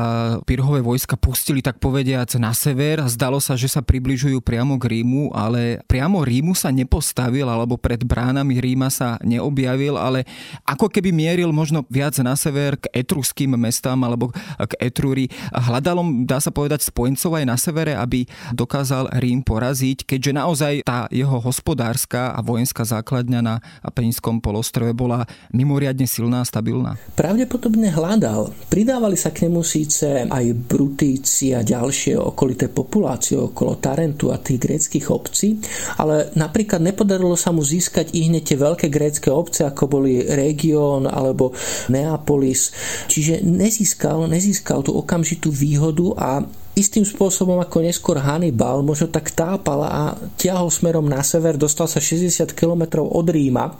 Pyrhové 0.45 0.85
vojska 0.85 1.17
pustili 1.17 1.65
tak 1.65 1.81
povediac 1.81 2.29
na 2.37 2.53
sever. 2.53 3.01
Zdalo 3.09 3.41
sa, 3.41 3.57
že 3.57 3.65
sa 3.65 3.81
približujú 3.81 4.37
priamo 4.37 4.77
k 4.77 4.93
Rímu, 4.93 5.33
ale 5.33 5.81
priamo 5.89 6.21
Rímu 6.21 6.53
sa 6.53 6.69
nepostavil 6.69 7.49
alebo 7.49 7.73
pred 7.73 8.05
bránami 8.05 8.61
Ríma 8.61 8.93
sa 8.93 9.17
neobjavil, 9.25 9.97
ale 9.97 10.29
ako 10.61 10.93
keby 10.93 11.09
mieril 11.09 11.49
možno 11.49 11.81
viac 11.89 12.13
na 12.21 12.37
sever 12.37 12.77
k 12.77 12.85
etruským 12.93 13.57
mestám 13.57 13.97
alebo 14.05 14.29
k 14.61 14.73
Etrúri. 14.77 15.33
Hľadalo, 15.49 16.05
dá 16.21 16.37
sa 16.37 16.53
povedať, 16.53 16.85
spojencov 16.85 17.33
aj 17.41 17.45
na 17.49 17.57
severe, 17.57 17.97
aby 17.97 18.29
dokázal 18.53 19.09
Rím 19.17 19.41
poraziť, 19.41 20.05
keďže 20.05 20.31
naozaj 20.37 20.73
tá 20.85 21.09
jeho 21.09 21.41
hospodárska 21.41 22.37
a 22.37 22.45
vojenská 22.45 22.85
základňa 22.85 23.39
na 23.41 23.55
Penínskom 23.89 24.37
polostrove 24.37 24.93
bola 24.93 25.25
mimoriadne 25.49 26.05
silná 26.05 26.45
a 26.45 26.47
stabilná. 26.47 26.93
Pravdepodobne 27.17 27.54
pravdepodobne 27.55 27.87
hľadal. 27.87 28.51
Pridávali 28.67 29.15
sa 29.15 29.31
k 29.31 29.47
nemu 29.47 29.63
síce 29.63 30.27
aj 30.27 30.45
Brutíci 30.67 31.55
a 31.55 31.63
ďalšie 31.63 32.19
okolité 32.19 32.67
populácie 32.67 33.39
okolo 33.39 33.79
Tarentu 33.79 34.27
a 34.35 34.43
tých 34.43 34.59
gréckých 34.59 35.07
obcí, 35.07 35.55
ale 35.95 36.35
napríklad 36.35 36.83
nepodarilo 36.83 37.39
sa 37.39 37.55
mu 37.55 37.63
získať 37.63 38.11
i 38.11 38.27
hneď 38.27 38.43
tie 38.43 38.57
veľké 38.59 38.87
grécké 38.91 39.31
obce, 39.31 39.63
ako 39.63 39.87
boli 39.87 40.19
Region 40.27 41.07
alebo 41.07 41.55
Neapolis. 41.87 42.75
Čiže 43.07 43.47
nezískal, 43.47 44.27
nezískal 44.27 44.83
tú 44.83 44.91
okamžitú 44.99 45.47
výhodu 45.47 46.11
a 46.19 46.29
istým 46.75 47.07
spôsobom 47.07 47.57
ako 47.63 47.87
neskôr 47.87 48.19
Hannibal 48.19 48.83
možno 48.83 49.07
tak 49.07 49.31
tápal 49.31 49.79
a 49.87 50.19
ťahol 50.35 50.67
smerom 50.67 51.07
na 51.07 51.23
sever, 51.23 51.55
dostal 51.55 51.87
sa 51.87 52.03
60 52.03 52.51
km 52.51 53.01
od 53.07 53.27
Ríma. 53.31 53.79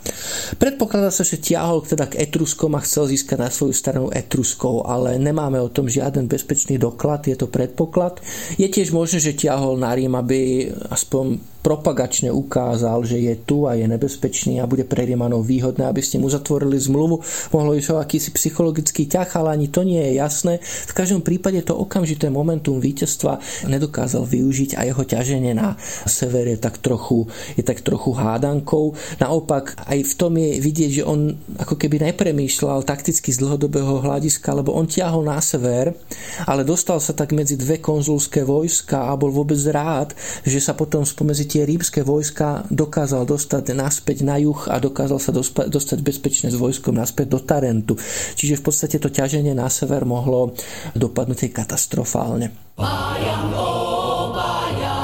Predpokladá 0.56 1.12
sa, 1.12 1.22
že 1.22 1.36
ťahol 1.36 1.84
teda 1.84 2.08
k 2.08 2.24
Etruskom 2.24 2.72
a 2.74 2.80
chcel 2.80 3.12
získať 3.12 3.38
na 3.38 3.52
svoju 3.52 3.76
stranu 3.76 4.08
Etruskov, 4.08 4.88
ale 4.88 5.20
nemáme 5.20 5.60
o 5.60 5.68
tom 5.68 5.86
žiaden 5.86 6.24
bezpečný 6.26 6.80
doklad, 6.80 7.28
je 7.28 7.36
to 7.36 7.52
predpoklad. 7.52 8.24
Je 8.56 8.66
tiež 8.66 8.96
možné, 8.96 9.20
že 9.20 9.36
ťahol 9.36 9.76
na 9.76 9.92
Rím, 9.92 10.16
aby 10.16 10.72
aspoň 10.88 11.55
propagačne 11.66 12.30
ukázal, 12.30 13.02
že 13.02 13.18
je 13.18 13.34
tu 13.42 13.66
a 13.66 13.74
je 13.74 13.90
nebezpečný 13.90 14.62
a 14.62 14.70
bude 14.70 14.86
pre 14.86 15.02
Rimanov 15.02 15.42
výhodné, 15.42 15.90
aby 15.90 15.98
ste 15.98 16.22
mu 16.22 16.30
zatvorili 16.30 16.78
zmluvu. 16.78 17.18
Mohlo 17.50 17.74
ísť 17.74 17.90
o 17.90 17.98
akýsi 17.98 18.30
psychologický 18.30 19.10
ťah, 19.10 19.26
ale 19.42 19.58
ani 19.58 19.66
to 19.66 19.82
nie 19.82 19.98
je 19.98 20.22
jasné. 20.22 20.62
V 20.62 20.94
každom 20.94 21.26
prípade 21.26 21.58
to 21.66 21.74
okamžité 21.74 22.30
momentum 22.30 22.78
víťazstva 22.78 23.42
nedokázal 23.66 24.22
využiť 24.22 24.78
a 24.78 24.86
jeho 24.86 25.02
ťaženie 25.02 25.58
na 25.58 25.74
severe 26.06 26.54
je 26.54 26.62
tak 26.62 26.78
trochu, 26.78 27.26
je 27.58 27.66
tak 27.66 27.82
trochu 27.82 28.14
hádankou. 28.14 28.94
Naopak 29.18 29.74
aj 29.90 30.06
v 30.06 30.14
tom 30.14 30.38
je 30.38 30.62
vidieť, 30.62 31.02
že 31.02 31.08
on 31.08 31.34
ako 31.58 31.74
keby 31.74 31.98
nepremýšľal 32.14 32.86
takticky 32.86 33.34
z 33.34 33.42
dlhodobého 33.42 34.06
hľadiska, 34.06 34.54
lebo 34.54 34.70
on 34.70 34.86
ťahol 34.86 35.26
na 35.26 35.42
sever, 35.42 35.98
ale 36.46 36.62
dostal 36.62 37.02
sa 37.02 37.10
tak 37.10 37.34
medzi 37.34 37.58
dve 37.58 37.82
konzulské 37.82 38.46
vojska 38.46 39.10
a 39.10 39.18
bol 39.18 39.34
vôbec 39.34 39.58
rád, 39.66 40.14
že 40.46 40.62
sa 40.62 40.70
potom 40.78 41.02
spomedzi 41.02 41.55
tie 41.56 41.64
rímske 41.64 42.04
vojska 42.04 42.68
dokázal 42.68 43.24
dostať 43.24 43.72
naspäť 43.72 44.28
na 44.28 44.36
juh 44.36 44.68
a 44.68 44.76
dokázal 44.76 45.16
sa 45.16 45.32
dostať 45.64 46.04
bezpečne 46.04 46.52
s 46.52 46.60
vojskom 46.60 46.92
naspäť 46.92 47.32
do 47.32 47.40
Tarentu. 47.40 47.96
Čiže 48.36 48.60
v 48.60 48.64
podstate 48.68 49.00
to 49.00 49.08
ťaženie 49.08 49.56
na 49.56 49.72
sever 49.72 50.04
mohlo 50.04 50.52
dopadnúť 50.92 51.48
katastrofálne. 51.56 52.52
Bajam, 52.76 53.56
oh, 53.56 54.36
bajam, 54.36 54.95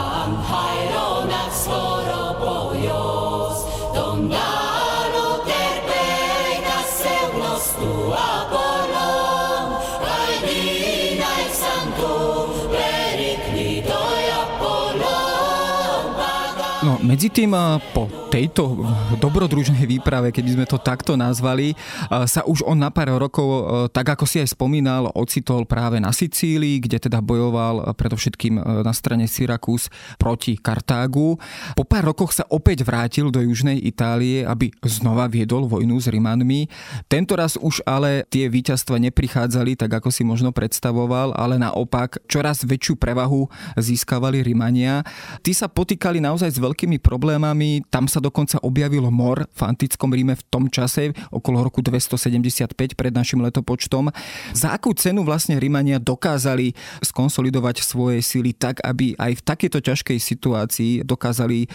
Medzi 17.12 17.28
tým 17.28 17.52
po 17.92 18.21
tejto 18.32 18.88
dobrodružnej 19.20 19.84
výprave, 19.84 20.32
keby 20.32 20.56
sme 20.56 20.64
to 20.64 20.80
takto 20.80 21.20
nazvali, 21.20 21.76
sa 22.08 22.40
už 22.48 22.64
on 22.64 22.80
na 22.80 22.88
pár 22.88 23.12
rokov, 23.20 23.68
tak 23.92 24.16
ako 24.16 24.24
si 24.24 24.40
aj 24.40 24.56
spomínal, 24.56 25.12
ocitol 25.12 25.68
práve 25.68 26.00
na 26.00 26.08
Sicílii, 26.16 26.80
kde 26.80 26.96
teda 26.96 27.20
bojoval 27.20 27.92
predovšetkým 27.92 28.56
na 28.80 28.92
strane 28.96 29.28
Syrakus 29.28 29.92
proti 30.16 30.56
Kartágu. 30.56 31.36
Po 31.76 31.84
pár 31.84 32.08
rokoch 32.08 32.32
sa 32.32 32.48
opäť 32.48 32.88
vrátil 32.88 33.28
do 33.28 33.44
južnej 33.44 33.76
Itálie, 33.76 34.48
aby 34.48 34.72
znova 34.80 35.28
viedol 35.28 35.68
vojnu 35.68 36.00
s 36.00 36.08
Rimanmi. 36.08 36.72
Tento 37.12 37.36
raz 37.36 37.60
už 37.60 37.84
ale 37.84 38.24
tie 38.32 38.48
víťazstva 38.48 38.96
neprichádzali 38.96 39.76
tak, 39.76 39.92
ako 39.92 40.08
si 40.08 40.24
možno 40.24 40.56
predstavoval, 40.56 41.36
ale 41.36 41.60
naopak 41.60 42.16
čoraz 42.30 42.64
väčšiu 42.64 42.96
prevahu 42.96 43.50
získavali 43.76 44.40
Rimania. 44.40 45.04
Tí 45.44 45.52
sa 45.52 45.68
potýkali 45.68 46.22
naozaj 46.22 46.56
s 46.56 46.62
veľkými 46.62 46.96
problémami, 46.96 47.84
tam 47.90 48.06
sa 48.06 48.21
dokonca 48.22 48.62
objavil 48.62 49.02
mor 49.10 49.44
v 49.50 49.60
antickom 49.66 50.14
Ríme 50.14 50.38
v 50.38 50.44
tom 50.46 50.70
čase, 50.70 51.10
okolo 51.34 51.66
roku 51.66 51.82
275 51.82 52.72
pred 52.94 53.12
našim 53.12 53.42
letopočtom. 53.42 54.14
Za 54.54 54.70
akú 54.70 54.94
cenu 54.94 55.26
vlastne 55.26 55.58
Rímania 55.58 55.98
dokázali 55.98 56.78
skonsolidovať 57.02 57.82
svoje 57.82 58.22
síly 58.22 58.54
tak, 58.54 58.78
aby 58.86 59.18
aj 59.18 59.42
v 59.42 59.42
takejto 59.42 59.78
ťažkej 59.82 60.18
situácii 60.22 60.92
dokázali 61.02 61.66
eh, 61.66 61.70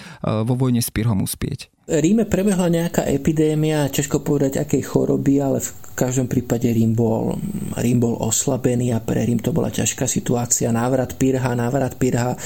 vo 0.48 0.56
vojne 0.56 0.80
s 0.80 0.88
Pyrhom 0.88 1.20
uspieť? 1.22 1.77
Ríme 1.88 2.28
prebehla 2.28 2.68
nejaká 2.68 3.08
epidémia, 3.08 3.88
ťažko 3.88 4.20
povedať 4.20 4.60
akej 4.60 4.84
choroby, 4.92 5.40
ale 5.40 5.64
v 5.64 5.72
každom 5.96 6.28
prípade 6.30 6.68
Rím 6.70 6.94
bol, 6.94 7.40
Rím 7.80 8.04
bol 8.04 8.20
oslabený 8.22 8.94
a 8.94 9.00
pre 9.00 9.24
Rím 9.26 9.42
to 9.42 9.50
bola 9.50 9.74
ťažká 9.74 10.06
situácia. 10.06 10.70
Návrat 10.70 11.18
Pirha, 11.18 11.58
návrat 11.58 11.98
Pirha 11.98 12.36
e, 12.36 12.38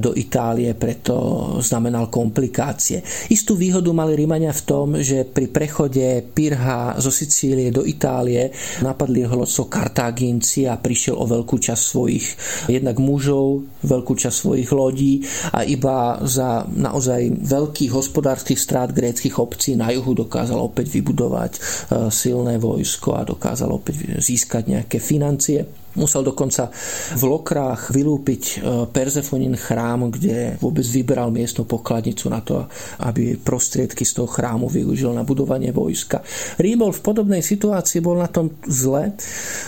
do 0.00 0.16
Itálie 0.16 0.72
preto 0.78 1.12
znamenal 1.60 2.08
komplikácie. 2.08 3.04
Istú 3.28 3.60
výhodu 3.60 3.90
mali 3.92 4.16
Rímania 4.16 4.54
v 4.56 4.62
tom, 4.62 4.88
že 5.02 5.28
pri 5.28 5.50
prechode 5.50 6.22
Pirha 6.30 6.94
zo 6.96 7.10
Sicílie 7.10 7.74
do 7.74 7.82
Itálie 7.84 8.54
napadli 8.80 9.26
lodstvo 9.26 9.68
Kartáginci 9.68 10.64
a 10.70 10.78
prišiel 10.80 11.18
o 11.18 11.28
veľkú 11.28 11.60
časť 11.60 11.82
svojich 11.82 12.26
jednak 12.72 12.96
mužov, 13.02 13.68
veľkú 13.84 14.16
časť 14.16 14.36
svojich 14.38 14.70
lodí 14.72 15.20
a 15.52 15.66
iba 15.66 16.22
za 16.24 16.64
naozaj 16.64 17.42
veľkých 17.42 17.92
hospodárskych 17.92 18.56
strát 18.56 18.83
krát 18.84 18.92
gréckých 18.92 19.40
obcí 19.40 19.80
na 19.80 19.88
juhu 19.96 20.12
dokázal 20.12 20.60
opäť 20.60 20.92
vybudovať 21.00 21.52
e, 21.56 21.60
silné 22.12 22.60
vojsko 22.60 23.16
a 23.16 23.24
dokázal 23.24 23.72
opäť 23.72 24.20
získať 24.20 24.68
nejaké 24.68 25.00
financie. 25.00 25.64
Musel 25.96 26.20
dokonca 26.20 26.68
v 27.16 27.22
Lokrách 27.24 27.88
vylúpiť 27.88 28.42
e, 28.44 28.54
Perzefonin 28.92 29.56
chrám, 29.56 30.12
kde 30.12 30.60
vôbec 30.60 30.84
vyberal 30.84 31.32
miestnu 31.32 31.64
pokladnicu 31.64 32.28
na 32.28 32.44
to, 32.44 32.68
aby 33.00 33.40
prostriedky 33.40 34.04
z 34.04 34.20
toho 34.20 34.28
chrámu 34.28 34.68
využil 34.68 35.16
na 35.16 35.24
budovanie 35.24 35.72
vojska. 35.72 36.20
Rím 36.60 36.84
bol 36.84 36.92
v 36.92 37.00
podobnej 37.00 37.40
situácii, 37.40 38.04
bol 38.04 38.20
na 38.20 38.28
tom 38.28 38.52
zle. 38.68 39.16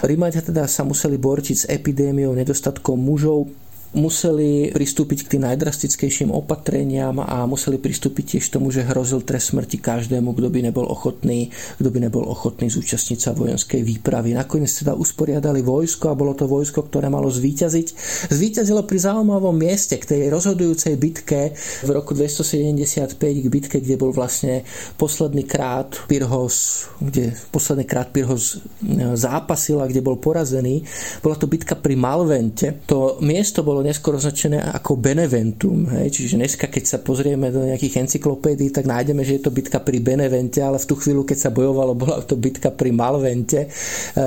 Rímania 0.04 0.44
teda 0.44 0.68
sa 0.68 0.84
museli 0.84 1.16
borčiť 1.16 1.56
s 1.56 1.64
epidémiou, 1.72 2.36
nedostatkom 2.36 3.00
mužov, 3.00 3.48
museli 3.96 4.70
pristúpiť 4.70 5.24
k 5.24 5.30
tým 5.36 5.42
najdrastickejším 5.48 6.28
opatreniam 6.28 7.16
a 7.24 7.48
museli 7.48 7.80
pristúpiť 7.80 8.36
tiež 8.36 8.52
tomu, 8.52 8.68
že 8.68 8.84
hrozil 8.84 9.24
trest 9.24 9.56
smrti 9.56 9.80
každému, 9.80 10.36
kto 10.36 10.48
by 10.52 10.60
nebol 10.68 10.84
ochotný, 10.84 11.48
kto 11.80 11.88
by 11.88 11.98
nebol 12.04 12.28
ochotný 12.28 12.68
zúčastniť 12.68 13.18
sa 13.18 13.32
vojenskej 13.32 13.80
výpravy. 13.80 14.36
Nakoniec 14.36 14.68
teda 14.68 14.92
usporiadali 14.92 15.64
vojsko 15.64 16.12
a 16.12 16.18
bolo 16.18 16.36
to 16.36 16.44
vojsko, 16.44 16.84
ktoré 16.92 17.08
malo 17.08 17.32
zvíťaziť. 17.32 17.86
Zvíťazilo 18.28 18.84
pri 18.84 18.98
zaujímavom 19.00 19.56
mieste, 19.56 19.96
k 19.96 20.04
tej 20.04 20.20
rozhodujúcej 20.28 21.00
bitke 21.00 21.56
v 21.56 21.90
roku 21.90 22.12
275, 22.12 23.16
k 23.16 23.48
bitke, 23.48 23.76
kde 23.80 23.96
bol 23.96 24.12
vlastne 24.12 24.68
posledný 25.00 25.48
krát 25.48 25.96
Pyrhos, 26.04 26.90
kde 27.00 27.32
posledný 27.48 27.88
krát 27.88 28.12
Pyrhos 28.12 28.60
e, 28.60 29.16
zápasil 29.16 29.80
a 29.80 29.88
kde 29.88 30.04
bol 30.04 30.20
porazený. 30.20 30.84
Bola 31.24 31.38
to 31.38 31.48
bitka 31.48 31.78
pri 31.78 31.96
Malvente. 31.96 32.84
To 32.90 33.22
miesto 33.24 33.64
bolo 33.64 33.85
neskôr 33.86 34.18
označené 34.18 34.58
ako 34.58 34.98
Beneventum. 34.98 35.86
Hej? 35.94 36.18
Čiže 36.18 36.34
dneska, 36.42 36.66
keď 36.66 36.84
sa 36.84 36.98
pozrieme 36.98 37.54
do 37.54 37.62
nejakých 37.62 38.02
encyklopédií, 38.02 38.74
tak 38.74 38.90
nájdeme, 38.90 39.22
že 39.22 39.38
je 39.38 39.42
to 39.46 39.54
bitka 39.54 39.78
pri 39.78 40.02
Benevente, 40.02 40.58
ale 40.58 40.82
v 40.82 40.88
tú 40.90 40.98
chvíľu, 40.98 41.22
keď 41.22 41.38
sa 41.38 41.54
bojovalo, 41.54 41.94
bola 41.94 42.18
to 42.26 42.34
bitka 42.34 42.74
pri 42.74 42.90
Malvente. 42.90 43.66
E, 43.66 43.68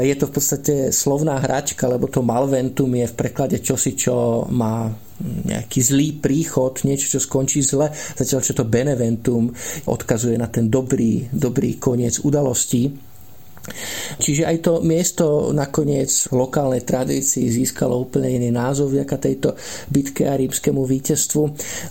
je 0.08 0.15
to 0.15 0.32
v 0.32 0.34
podstate 0.34 0.74
slovná 0.95 1.36
hračka, 1.43 1.91
lebo 1.91 2.08
to 2.08 2.24
Malventum 2.24 2.89
je 2.95 3.06
v 3.12 3.17
preklade 3.19 3.60
čosi, 3.60 4.00
čo 4.00 4.48
má 4.48 4.88
nejaký 5.19 5.80
zlý 5.84 6.08
príchod, 6.15 6.80
niečo, 6.88 7.12
čo 7.12 7.19
skončí 7.19 7.60
zle, 7.60 7.91
zatiaľ 7.91 8.39
čo 8.39 8.56
to 8.56 8.63
Beneventum 8.63 9.52
odkazuje 9.91 10.39
na 10.39 10.48
ten 10.48 10.72
dobrý, 10.72 11.28
dobrý 11.28 11.76
koniec 11.76 12.24
udalostí. 12.24 13.09
Čiže 14.20 14.44
aj 14.46 14.58
to 14.62 14.74
miesto 14.84 15.56
nakoniec 15.56 16.10
v 16.30 16.34
lokálnej 16.40 16.84
tradícii 16.84 17.50
získalo 17.50 17.96
úplne 17.98 18.30
iný 18.30 18.50
názov 18.54 18.92
vďaka 18.94 19.18
tejto 19.18 19.50
bitke 19.90 20.28
a 20.28 20.38
rímskému 20.38 20.84
víťazstvu. 20.84 21.44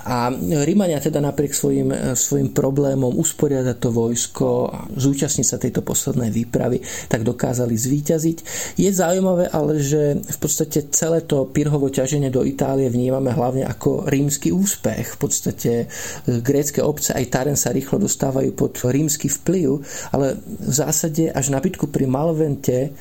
A 0.07 0.33
Rímania 0.64 1.03
teda 1.03 1.23
napriek 1.23 1.53
svojim, 1.55 1.91
svojim 2.14 2.51
problémom 2.53 3.14
usporiadať 3.17 3.77
to 3.79 3.91
vojsko 3.91 4.47
a 4.69 4.79
zúčastniť 4.93 5.47
sa 5.47 5.57
tejto 5.61 5.83
poslednej 5.83 6.31
výpravy, 6.33 6.83
tak 7.09 7.25
dokázali 7.25 7.75
zvíťaziť. 7.75 8.38
Je 8.77 8.91
zaujímavé 8.91 9.49
ale, 9.51 9.81
že 9.81 10.19
v 10.19 10.38
podstate 10.38 10.91
celé 10.93 11.25
to 11.25 11.49
Pirhovo 11.49 11.88
ťaženie 11.88 12.29
do 12.29 12.45
Itálie 12.45 12.91
vnímame 12.91 13.33
hlavne 13.33 13.64
ako 13.67 14.09
rímsky 14.09 14.51
úspech. 14.51 15.17
V 15.17 15.19
podstate 15.19 15.73
e, 15.85 15.87
grécke 16.43 16.83
obce 16.83 17.14
aj 17.14 17.31
Taren 17.31 17.59
sa 17.59 17.75
rýchlo 17.75 18.03
dostávajú 18.03 18.51
pod 18.55 18.79
rímsky 18.87 19.31
vplyv, 19.31 19.83
ale 20.14 20.38
v 20.43 20.73
zásade 20.73 21.31
až 21.31 21.53
na 21.53 21.59
bitku 21.68 21.92
pri 21.92 22.09
Malvente 22.09 22.96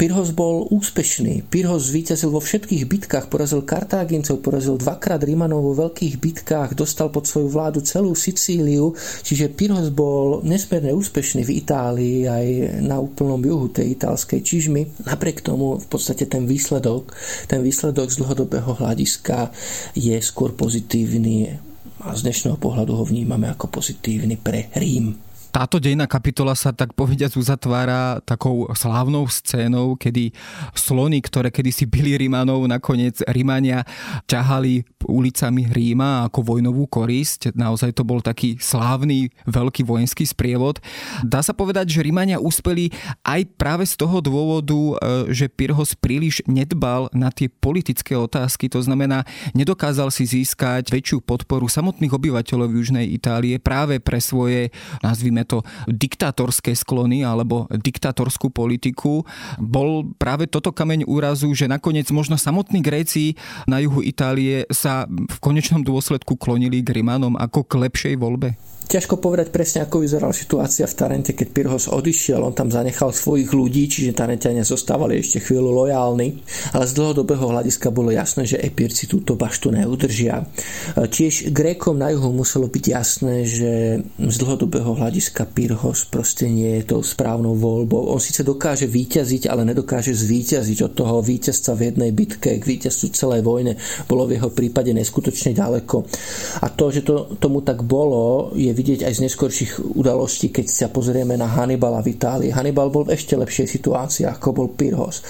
Pyrhos 0.00 0.32
bol 0.32 0.64
úspešný. 0.72 1.44
Pyrhos 1.52 1.92
zvíťazil 1.92 2.32
vo 2.32 2.40
všetkých 2.40 2.88
bitkách, 2.88 3.28
porazil 3.28 3.60
Kartágincov, 3.60 4.40
porazil 4.40 4.80
dvakrát 4.80 5.20
Rímanov 5.20 5.60
vo 5.60 5.76
veľkých 5.76 6.16
bitkách, 6.16 6.72
dostal 6.72 7.12
pod 7.12 7.28
svoju 7.28 7.52
vládu 7.52 7.84
celú 7.84 8.16
Sicíliu, 8.16 8.96
čiže 9.20 9.52
Pyrhos 9.52 9.92
bol 9.92 10.40
nesmierne 10.40 10.96
úspešný 10.96 11.44
v 11.44 11.52
Itálii 11.60 12.24
aj 12.24 12.46
na 12.80 12.96
úplnom 12.96 13.44
juhu 13.44 13.68
tej 13.68 13.92
itálskej 13.92 14.40
čižmy. 14.40 15.04
Napriek 15.04 15.44
tomu 15.44 15.76
v 15.76 15.84
podstate 15.92 16.24
ten 16.24 16.48
výsledok, 16.48 17.12
ten 17.44 17.60
výsledok 17.60 18.08
z 18.08 18.24
dlhodobého 18.24 18.80
hľadiska 18.80 19.52
je 19.92 20.16
skôr 20.24 20.56
pozitívny 20.56 21.60
a 22.00 22.16
z 22.16 22.24
dnešného 22.24 22.56
pohľadu 22.56 22.96
ho 22.96 23.04
vnímame 23.04 23.52
ako 23.52 23.68
pozitívny 23.68 24.40
pre 24.40 24.72
Rím. 24.80 25.29
Táto 25.50 25.82
dejná 25.82 26.06
kapitola 26.06 26.54
sa 26.54 26.70
tak 26.70 26.94
povediať 26.94 27.34
uzatvára 27.34 28.22
takou 28.22 28.70
slávnou 28.70 29.26
scénou, 29.26 29.98
kedy 29.98 30.30
slony, 30.78 31.18
ktoré 31.18 31.50
kedysi 31.50 31.90
byli 31.90 32.14
Rímanov, 32.14 32.62
nakoniec 32.70 33.18
Rímania 33.26 33.82
ťahali 34.30 34.86
ulicami 35.10 35.66
Ríma 35.66 36.30
ako 36.30 36.54
vojnovú 36.54 36.86
korisť. 36.86 37.50
Naozaj 37.58 37.98
to 37.98 38.06
bol 38.06 38.22
taký 38.22 38.62
slávny 38.62 39.34
veľký 39.50 39.82
vojenský 39.82 40.22
sprievod. 40.22 40.78
Dá 41.26 41.42
sa 41.42 41.50
povedať, 41.50 41.98
že 41.98 42.06
Rímania 42.06 42.38
uspeli 42.38 42.94
aj 43.26 43.50
práve 43.58 43.90
z 43.90 43.98
toho 43.98 44.22
dôvodu, 44.22 44.78
e, 44.78 44.94
že 45.34 45.50
Pyrhos 45.50 45.98
príliš 45.98 46.46
nedbal 46.46 47.10
na 47.10 47.34
tie 47.34 47.50
politické 47.50 48.14
otázky, 48.14 48.70
to 48.70 48.78
znamená, 48.78 49.26
nedokázal 49.50 50.14
si 50.14 50.30
získať 50.30 50.94
väčšiu 50.94 51.26
podporu 51.26 51.66
samotných 51.66 52.14
obyvateľov 52.14 52.70
Južnej 52.70 53.10
Itálie 53.10 53.58
práve 53.58 53.98
pre 53.98 54.22
svoje, 54.22 54.70
nazvime 55.02 55.39
nazvime 55.40 55.44
to, 55.48 55.64
diktátorské 55.88 56.76
sklony 56.76 57.24
alebo 57.24 57.66
diktátorskú 57.72 58.52
politiku, 58.52 59.24
bol 59.56 60.12
práve 60.20 60.46
toto 60.46 60.72
kameň 60.72 61.08
úrazu, 61.08 61.48
že 61.56 61.68
nakoniec 61.68 62.08
možno 62.12 62.36
samotní 62.36 62.84
Gréci 62.84 63.36
na 63.64 63.80
juhu 63.80 64.04
Itálie 64.04 64.68
sa 64.70 65.08
v 65.08 65.36
konečnom 65.40 65.80
dôsledku 65.80 66.36
klonili 66.36 66.84
k 66.84 67.00
Rimanom 67.00 67.36
ako 67.40 67.64
k 67.64 67.72
lepšej 67.88 68.14
voľbe? 68.20 68.56
Ťažko 68.90 69.22
povedať 69.22 69.54
presne, 69.54 69.86
ako 69.86 70.02
vyzerala 70.02 70.34
situácia 70.34 70.82
v 70.82 70.98
Tarente, 70.98 71.30
keď 71.30 71.48
Pyrhos 71.54 71.86
odišiel. 71.86 72.42
On 72.42 72.50
tam 72.50 72.74
zanechal 72.74 73.14
svojich 73.14 73.54
ľudí, 73.54 73.86
čiže 73.86 74.18
Tarentiania 74.18 74.66
zostávali 74.66 75.22
ešte 75.22 75.38
chvíľu 75.38 75.70
lojálni, 75.70 76.42
ale 76.74 76.90
z 76.90 76.98
dlhodobého 76.98 77.54
hľadiska 77.54 77.94
bolo 77.94 78.10
jasné, 78.10 78.50
že 78.50 78.58
Epírci 78.58 79.06
túto 79.06 79.38
baštu 79.38 79.70
neudržia. 79.70 80.42
Tiež 80.98 81.54
Grékom 81.54 82.02
na 82.02 82.10
juhu 82.10 82.34
muselo 82.34 82.66
byť 82.66 82.84
jasné, 82.90 83.46
že 83.46 84.02
z 84.18 84.36
dlhodobého 84.42 84.98
hľadiska 84.98 85.46
Pyrhos 85.54 86.10
proste 86.10 86.50
nie 86.50 86.82
je 86.82 86.90
tou 86.90 87.06
správnou 87.06 87.54
voľbou. 87.54 88.10
On 88.10 88.18
síce 88.18 88.42
dokáže 88.42 88.90
výťaziť, 88.90 89.46
ale 89.46 89.70
nedokáže 89.70 90.10
zvíťaziť 90.10 90.78
od 90.90 90.92
toho 90.98 91.22
víťazstva 91.22 91.78
v 91.78 91.94
jednej 91.94 92.10
bitke 92.10 92.58
k 92.58 92.64
víťazstvu 92.66 93.06
celej 93.14 93.46
vojne 93.46 93.78
bolo 94.10 94.26
v 94.26 94.34
jeho 94.34 94.50
prípade 94.50 94.90
neskutočne 94.90 95.54
ďaleko. 95.54 96.02
A 96.58 96.66
to, 96.74 96.90
že 96.90 97.06
to, 97.06 97.38
tomu 97.38 97.62
tak 97.62 97.86
bolo, 97.86 98.50
je 98.58 98.79
vidieť 98.80 99.04
aj 99.04 99.12
z 99.12 99.24
neskorších 99.28 99.72
udalostí, 100.00 100.48
keď 100.48 100.66
sa 100.72 100.88
pozrieme 100.88 101.36
na 101.36 101.44
Hannibala 101.44 102.00
v 102.00 102.16
Itálii. 102.16 102.48
Hannibal 102.48 102.88
bol 102.88 103.04
v 103.04 103.12
ešte 103.12 103.36
lepšej 103.36 103.68
situácii, 103.68 104.24
ako 104.24 104.48
bol 104.56 104.68
Pyrhos. 104.72 105.20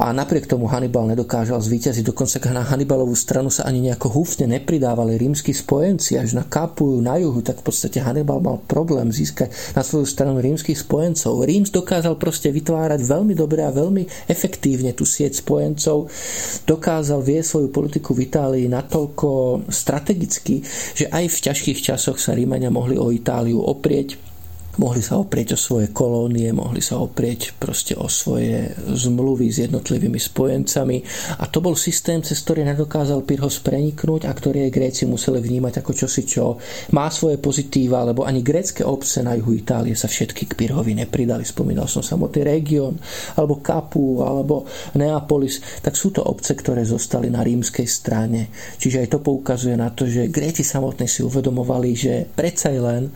A 0.00 0.08
napriek 0.16 0.48
tomu 0.48 0.64
Hannibal 0.72 1.04
nedokážal 1.04 1.60
zvíťaziť. 1.60 2.08
Dokonca 2.08 2.40
na 2.48 2.64
Hannibalovú 2.64 3.12
stranu 3.12 3.52
sa 3.52 3.68
ani 3.68 3.84
nejako 3.84 4.08
húfne 4.16 4.48
nepridávali 4.48 5.20
rímsky 5.20 5.52
spojenci. 5.52 6.16
Až 6.16 6.32
na 6.38 6.48
Kapuju, 6.48 7.04
na 7.04 7.20
juhu, 7.20 7.44
tak 7.44 7.60
v 7.60 7.68
podstate 7.68 8.00
Hannibal 8.00 8.40
mal 8.40 8.62
problém 8.64 9.12
získať 9.12 9.52
na 9.76 9.84
svoju 9.84 10.08
stranu 10.08 10.40
rímskych 10.40 10.80
spojencov. 10.80 11.44
Ríms 11.44 11.68
dokázal 11.68 12.16
proste 12.16 12.48
vytvárať 12.48 13.04
veľmi 13.04 13.34
dobre 13.36 13.66
a 13.66 13.74
veľmi 13.74 14.30
efektívne 14.30 14.96
tú 14.96 15.04
sieť 15.04 15.44
spojencov. 15.44 16.08
Dokázal 16.64 17.20
vie 17.20 17.42
svoju 17.44 17.68
politiku 17.68 18.14
v 18.14 18.30
Itálii 18.30 18.66
natoľko 18.70 19.66
strategicky, 19.66 20.62
že 20.94 21.10
aj 21.10 21.26
v 21.26 21.38
ťažkých 21.50 21.78
časoch 21.82 22.22
sa 22.22 22.38
Rímania 22.38 22.70
mohli 22.78 22.94
o 22.94 23.10
Itáliu 23.10 23.58
oprieť 23.58 24.27
mohli 24.78 25.02
sa 25.02 25.18
oprieť 25.18 25.54
o 25.54 25.58
svoje 25.58 25.90
kolónie, 25.90 26.54
mohli 26.54 26.78
sa 26.78 27.02
oprieť 27.02 27.58
proste 27.58 27.98
o 27.98 28.06
svoje 28.06 28.72
zmluvy 28.78 29.50
s 29.50 29.68
jednotlivými 29.68 30.16
spojencami 30.16 30.96
a 31.42 31.44
to 31.50 31.58
bol 31.58 31.74
systém, 31.74 32.22
cez 32.22 32.38
ktorý 32.46 32.62
nedokázal 32.64 33.26
Pyrhos 33.26 33.58
preniknúť 33.60 34.24
a 34.24 34.32
ktorý 34.32 34.70
aj 34.70 34.74
Gréci 34.74 35.02
museli 35.04 35.42
vnímať 35.42 35.82
ako 35.82 35.92
čosi, 35.92 36.22
čo 36.24 36.56
má 36.94 37.10
svoje 37.10 37.42
pozitíva, 37.42 38.06
lebo 38.06 38.22
ani 38.22 38.40
grécke 38.40 38.86
obce 38.86 39.20
na 39.26 39.34
juhu 39.34 39.58
Itálie 39.58 39.98
sa 39.98 40.06
všetky 40.06 40.46
k 40.48 40.56
Pyrhovi 40.56 40.94
nepridali. 40.94 41.42
Spomínal 41.42 41.90
som 41.90 42.00
samotný 42.00 42.46
región, 42.46 42.96
alebo 43.34 43.58
Kapu, 43.58 44.22
alebo 44.22 44.64
Neapolis, 44.94 45.82
tak 45.82 45.98
sú 45.98 46.14
to 46.14 46.22
obce, 46.22 46.54
ktoré 46.54 46.86
zostali 46.86 47.28
na 47.28 47.42
rímskej 47.42 47.86
strane. 47.90 48.48
Čiže 48.78 49.04
aj 49.04 49.08
to 49.12 49.18
poukazuje 49.18 49.74
na 49.74 49.90
to, 49.90 50.06
že 50.06 50.30
Gréci 50.30 50.62
samotní 50.62 51.10
si 51.10 51.26
uvedomovali, 51.26 51.90
že 51.98 52.22
predsa 52.30 52.70
len 52.70 53.10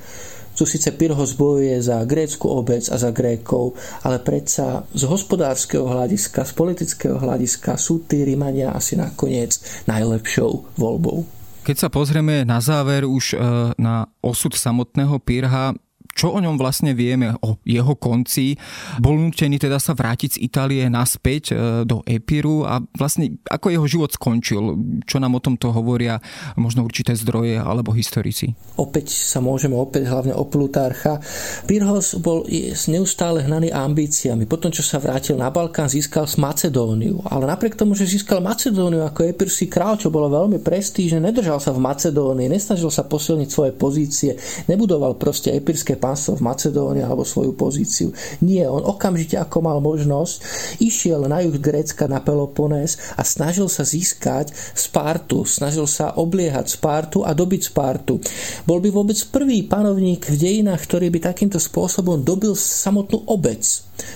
tu 0.52 0.68
síce 0.68 0.92
Pyrhos 0.92 1.34
bojuje 1.34 1.80
za 1.80 2.04
grécku 2.04 2.48
obec 2.48 2.84
a 2.92 2.96
za 3.00 3.10
Grékov, 3.10 3.76
ale 4.04 4.20
predsa 4.20 4.84
z 4.92 5.02
hospodárskeho 5.08 5.88
hľadiska, 5.88 6.44
z 6.44 6.52
politického 6.52 7.16
hľadiska 7.16 7.76
sú 7.80 8.04
tí 8.04 8.24
Rímania 8.24 8.76
asi 8.76 8.96
nakoniec 8.96 9.56
najlepšou 9.88 10.76
voľbou. 10.76 11.24
Keď 11.62 11.76
sa 11.78 11.88
pozrieme 11.94 12.42
na 12.42 12.58
záver 12.58 13.06
už 13.06 13.24
e, 13.32 13.36
na 13.78 14.10
osud 14.18 14.50
samotného 14.50 15.14
Pyrha, 15.22 15.70
čo 16.12 16.36
o 16.36 16.38
ňom 16.38 16.60
vlastne 16.60 16.92
vieme, 16.92 17.32
o 17.40 17.56
jeho 17.64 17.96
konci. 17.96 18.56
Bol 19.00 19.16
nutený 19.16 19.56
teda 19.56 19.80
sa 19.80 19.96
vrátiť 19.96 20.36
z 20.36 20.42
Itálie 20.44 20.84
naspäť 20.92 21.52
e, 21.52 21.54
do 21.88 22.04
Epiru 22.04 22.68
a 22.68 22.84
vlastne 22.96 23.40
ako 23.48 23.72
jeho 23.72 23.86
život 23.88 24.10
skončil, 24.12 24.76
čo 25.08 25.16
nám 25.18 25.36
o 25.36 25.44
tomto 25.44 25.72
hovoria 25.72 26.20
možno 26.56 26.84
určité 26.84 27.16
zdroje 27.16 27.56
alebo 27.56 27.96
historici. 27.96 28.52
Opäť 28.76 29.12
sa 29.12 29.40
môžeme 29.40 29.76
opäť 29.76 30.12
hlavne 30.12 30.36
o 30.36 30.44
Plutarcha. 30.44 31.18
Pyrhos 31.64 32.20
bol 32.20 32.44
neustále 32.88 33.44
hnaný 33.48 33.72
ambíciami. 33.72 34.44
Potom, 34.44 34.68
čo 34.68 34.84
sa 34.84 35.00
vrátil 35.00 35.40
na 35.40 35.48
Balkán, 35.48 35.88
získal 35.88 36.28
z 36.28 36.36
Macedóniu. 36.36 37.24
Ale 37.24 37.48
napriek 37.48 37.78
tomu, 37.78 37.96
že 37.96 38.08
získal 38.08 38.44
Macedóniu 38.44 39.04
ako 39.06 39.24
epirský 39.28 39.70
král, 39.70 39.96
čo 39.96 40.12
bolo 40.12 40.28
veľmi 40.28 40.60
prestížne, 40.60 41.22
nedržal 41.22 41.62
sa 41.62 41.72
v 41.72 41.80
Macedónii, 41.80 42.52
nesnažil 42.52 42.92
sa 42.92 43.06
posilniť 43.06 43.48
svoje 43.48 43.72
pozície, 43.72 44.36
nebudoval 44.68 45.16
proste 45.16 45.54
epirské 45.54 46.01
pánstvo 46.02 46.34
v 46.34 46.50
Macedónii 46.50 47.06
alebo 47.06 47.22
svoju 47.22 47.54
pozíciu. 47.54 48.10
Nie, 48.42 48.66
on 48.66 48.82
okamžite 48.82 49.38
ako 49.38 49.62
mal 49.62 49.78
možnosť, 49.78 50.42
išiel 50.82 51.30
na 51.30 51.46
juh 51.46 51.54
Grécka 51.62 52.10
na 52.10 52.18
Peloponés 52.18 52.98
a 53.14 53.22
snažil 53.22 53.70
sa 53.70 53.86
získať 53.86 54.50
Spartu, 54.74 55.46
snažil 55.46 55.86
sa 55.86 56.18
obliehať 56.18 56.74
Spartu 56.74 57.22
a 57.22 57.30
dobiť 57.30 57.70
Spartu. 57.70 58.18
Bol 58.66 58.82
by 58.82 58.90
vôbec 58.90 59.18
prvý 59.30 59.62
panovník 59.62 60.26
v 60.26 60.36
dejinách, 60.36 60.82
ktorý 60.90 61.14
by 61.14 61.30
takýmto 61.30 61.62
spôsobom 61.62 62.18
dobil 62.26 62.58
samotnú 62.58 63.22
obec. 63.30 63.62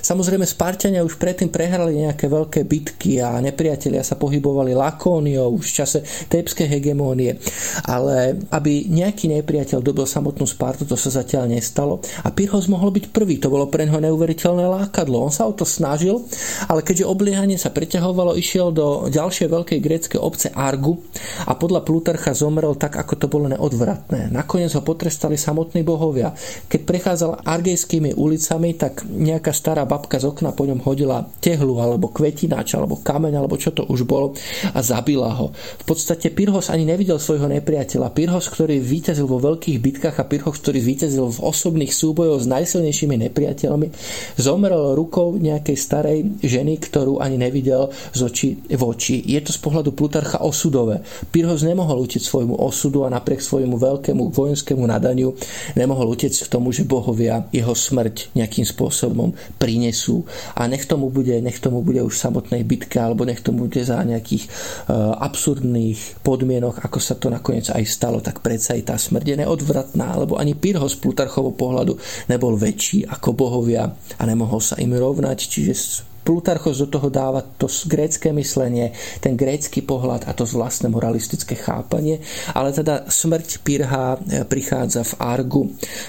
Samozrejme, 0.02 0.42
Spartania 0.48 1.06
už 1.06 1.20
predtým 1.20 1.52
prehrali 1.52 2.02
nejaké 2.02 2.26
veľké 2.26 2.66
bitky 2.66 3.22
a 3.22 3.38
nepriatelia 3.38 4.02
sa 4.02 4.18
pohybovali 4.18 4.74
Lakóniou 4.74 5.54
už 5.54 5.70
v 5.70 5.76
čase 5.84 5.98
tepskej 6.26 6.66
hegemónie. 6.66 7.38
Ale 7.86 8.40
aby 8.50 8.90
nejaký 8.90 9.30
nepriateľ 9.30 9.78
dobil 9.84 10.08
samotnú 10.08 10.48
Spartu, 10.48 10.88
to 10.88 10.98
sa 10.98 11.22
zatiaľ 11.22 11.46
nestalo. 11.46 11.75
A 11.76 12.28
Pyrhos 12.32 12.70
mohol 12.72 12.94
byť 12.94 13.12
prvý, 13.12 13.36
to 13.36 13.52
bolo 13.52 13.68
pre 13.68 13.84
neho 13.84 14.00
neuveriteľné 14.00 14.64
lákadlo. 14.64 15.20
On 15.20 15.32
sa 15.32 15.44
o 15.44 15.52
to 15.52 15.68
snažil, 15.68 16.24
ale 16.70 16.80
keďže 16.80 17.04
obliehanie 17.04 17.60
sa 17.60 17.68
preťahovalo, 17.68 18.38
išiel 18.38 18.72
do 18.72 19.12
ďalšej 19.12 19.48
veľkej 19.52 19.78
gréckej 19.82 20.20
obce 20.20 20.48
Argu 20.54 20.96
a 21.44 21.52
podľa 21.52 21.84
Plutarcha 21.84 22.32
zomrel 22.32 22.74
tak, 22.80 22.96
ako 22.96 23.14
to 23.20 23.26
bolo 23.28 23.46
neodvratné. 23.52 24.32
Nakoniec 24.32 24.72
ho 24.72 24.82
potrestali 24.82 25.36
samotní 25.36 25.84
bohovia. 25.84 26.32
Keď 26.70 26.80
prechádzal 26.86 27.44
argejskými 27.44 28.16
ulicami, 28.16 28.76
tak 28.78 29.04
nejaká 29.04 29.52
stará 29.52 29.84
babka 29.84 30.16
z 30.16 30.28
okna 30.28 30.56
po 30.56 30.64
ňom 30.64 30.80
hodila 30.84 31.24
tehlu 31.40 31.78
alebo 31.80 32.08
kvetináč 32.10 32.76
alebo 32.78 33.00
kameň 33.00 33.34
alebo 33.36 33.56
čo 33.60 33.74
to 33.74 33.84
už 33.86 34.08
bolo 34.08 34.32
a 34.72 34.80
zabila 34.80 35.32
ho. 35.36 35.52
V 35.52 35.84
podstate 35.84 36.32
Pyrhos 36.32 36.72
ani 36.72 36.88
nevidel 36.88 37.20
svojho 37.20 37.48
nepriateľa. 37.50 38.14
Pyrhos, 38.14 38.46
ktorý 38.48 38.78
víťazil 38.80 39.26
vo 39.26 39.42
veľkých 39.42 39.78
bitkách 39.80 40.16
a 40.22 40.28
Pyrhos, 40.28 40.58
ktorý 40.60 40.80
víťazil 40.80 41.26
v 41.28 41.42
osobných 41.66 41.90
súbojoch 41.90 42.46
s 42.46 42.46
najsilnejšími 42.46 43.26
nepriateľmi, 43.26 43.90
zomrel 44.38 44.94
rukou 44.94 45.34
nejakej 45.34 45.74
starej 45.74 46.22
ženy, 46.38 46.78
ktorú 46.78 47.18
ani 47.18 47.42
nevidel 47.42 47.90
z 48.14 48.20
očí 48.22 48.48
v 48.70 48.82
oči. 48.86 49.18
Je 49.26 49.42
to 49.42 49.50
z 49.50 49.58
pohľadu 49.58 49.90
Plutarcha 49.90 50.38
osudové. 50.46 51.02
Pyrhos 51.34 51.66
nemohol 51.66 52.06
utiec 52.06 52.22
svojmu 52.22 52.54
osudu 52.54 53.02
a 53.02 53.10
napriek 53.10 53.42
svojmu 53.42 53.74
veľkému 53.74 54.30
vojenskému 54.30 54.86
nadaniu 54.86 55.34
nemohol 55.74 56.14
utiec 56.14 56.38
k 56.38 56.46
tomu, 56.46 56.70
že 56.70 56.86
bohovia 56.86 57.50
jeho 57.50 57.74
smrť 57.74 58.38
nejakým 58.38 58.62
spôsobom 58.62 59.34
prinesú 59.58 60.22
a 60.54 60.70
nech 60.70 60.86
tomu 60.86 61.10
bude, 61.10 61.34
nech 61.42 61.58
tomu 61.58 61.82
bude 61.82 61.98
už 61.98 62.14
samotnej 62.14 62.62
bitke 62.62 63.02
alebo 63.02 63.26
nech 63.26 63.42
tomu 63.42 63.66
bude 63.66 63.82
za 63.82 63.98
nejakých 64.06 64.46
uh, 64.86 65.18
absurdných 65.18 66.22
podmienok, 66.22 66.86
ako 66.86 67.02
sa 67.02 67.18
to 67.18 67.26
nakoniec 67.26 67.74
aj 67.74 67.82
stalo, 67.90 68.22
tak 68.22 68.38
predsa 68.38 68.78
aj 68.78 68.82
tá 68.86 68.94
smrť 68.94 69.34
je 69.34 69.36
neodvratná, 69.42 70.14
lebo 70.14 70.38
ani 70.38 70.54
Pyrho 70.54 70.86
z 70.86 70.94
Plutarchovho 71.02 71.55
pohľadu 71.56 71.96
nebol 72.28 72.54
väčší 72.54 73.08
ako 73.08 73.32
bohovia 73.32 73.88
a 74.20 74.22
nemohol 74.28 74.60
sa 74.60 74.76
im 74.76 74.92
rovnať, 74.92 75.38
čiže 75.48 76.04
Plutarchos 76.26 76.82
do 76.82 76.90
toho 76.90 77.06
dáva 77.06 77.38
to 77.38 77.70
grécké 77.86 78.34
myslenie, 78.34 78.90
ten 79.22 79.38
grécky 79.38 79.78
pohľad 79.78 80.26
a 80.26 80.34
to 80.34 80.42
vlastné 80.42 80.90
moralistické 80.90 81.54
chápanie, 81.54 82.18
ale 82.50 82.74
teda 82.74 83.06
smrť 83.06 83.62
Pirha 83.62 84.18
e, 84.18 84.42
prichádza 84.42 85.06
v 85.06 85.12
Argu, 85.22 85.62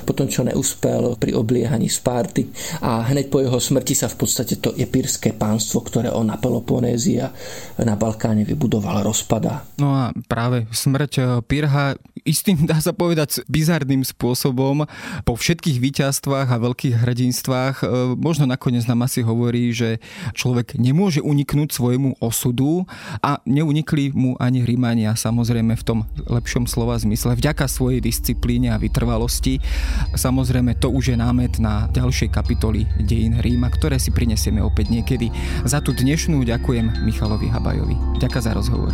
potom 0.09 0.25
čo 0.25 0.41
neúspel 0.41 1.21
pri 1.21 1.37
obliehaní 1.37 1.85
Sparty. 1.85 2.49
A 2.81 3.05
hneď 3.13 3.29
po 3.29 3.45
jeho 3.45 3.61
smrti 3.61 3.93
sa 3.93 4.09
v 4.09 4.17
podstate 4.17 4.57
to 4.57 4.73
epírske 4.73 5.37
pánstvo, 5.37 5.85
ktoré 5.85 6.09
on 6.09 6.33
na 6.33 6.41
Peloponézia 6.41 7.29
na 7.77 7.93
Balkáne 7.93 8.41
vybudoval, 8.41 9.05
rozpadá. 9.05 9.69
No 9.77 9.93
a 9.93 10.09
práve 10.25 10.65
smrť 10.73 11.11
e, 11.13 11.23
Pirha 11.45 11.93
istým, 12.28 12.67
dá 12.67 12.78
sa 12.84 12.91
povedať, 12.91 13.41
bizarným 13.47 14.03
spôsobom 14.03 14.84
po 15.23 15.34
všetkých 15.34 15.80
víťazstvách 15.80 16.51
a 16.51 16.61
veľkých 16.61 16.99
hrdinstvách 16.99 17.75
e, 17.82 17.86
možno 18.19 18.43
nakoniec 18.43 18.84
nám 18.84 19.07
asi 19.07 19.23
hovorí, 19.23 19.71
že 19.71 20.03
človek 20.36 20.75
nemôže 20.75 21.23
uniknúť 21.23 21.71
svojmu 21.71 22.19
osudu 22.19 22.84
a 23.23 23.39
neunikli 23.47 24.11
mu 24.11 24.36
ani 24.38 24.67
Rímania, 24.67 25.15
samozrejme 25.15 25.80
v 25.80 25.84
tom 25.88 25.99
lepšom 26.28 26.67
slova 26.67 26.99
zmysle, 26.99 27.39
vďaka 27.39 27.71
svojej 27.71 28.03
disciplíne 28.03 28.75
a 28.75 28.82
vytrvalosti. 28.82 29.63
Samozrejme 30.13 30.75
to 30.78 30.91
už 30.91 31.15
je 31.15 31.17
námet 31.17 31.57
na 31.63 31.88
ďalšie 31.95 32.28
kapitoly 32.28 32.84
dejín 32.99 33.39
Ríma, 33.39 33.71
ktoré 33.71 34.01
si 34.01 34.11
prinesieme 34.11 34.59
opäť 34.59 34.91
niekedy. 34.91 35.32
Za 35.63 35.80
tú 35.80 35.95
dnešnú 35.95 36.43
ďakujem 36.43 37.07
Michalovi 37.07 37.47
Habajovi. 37.47 38.19
Ďakujem 38.19 38.43
za 38.43 38.51
rozhovor. 38.53 38.93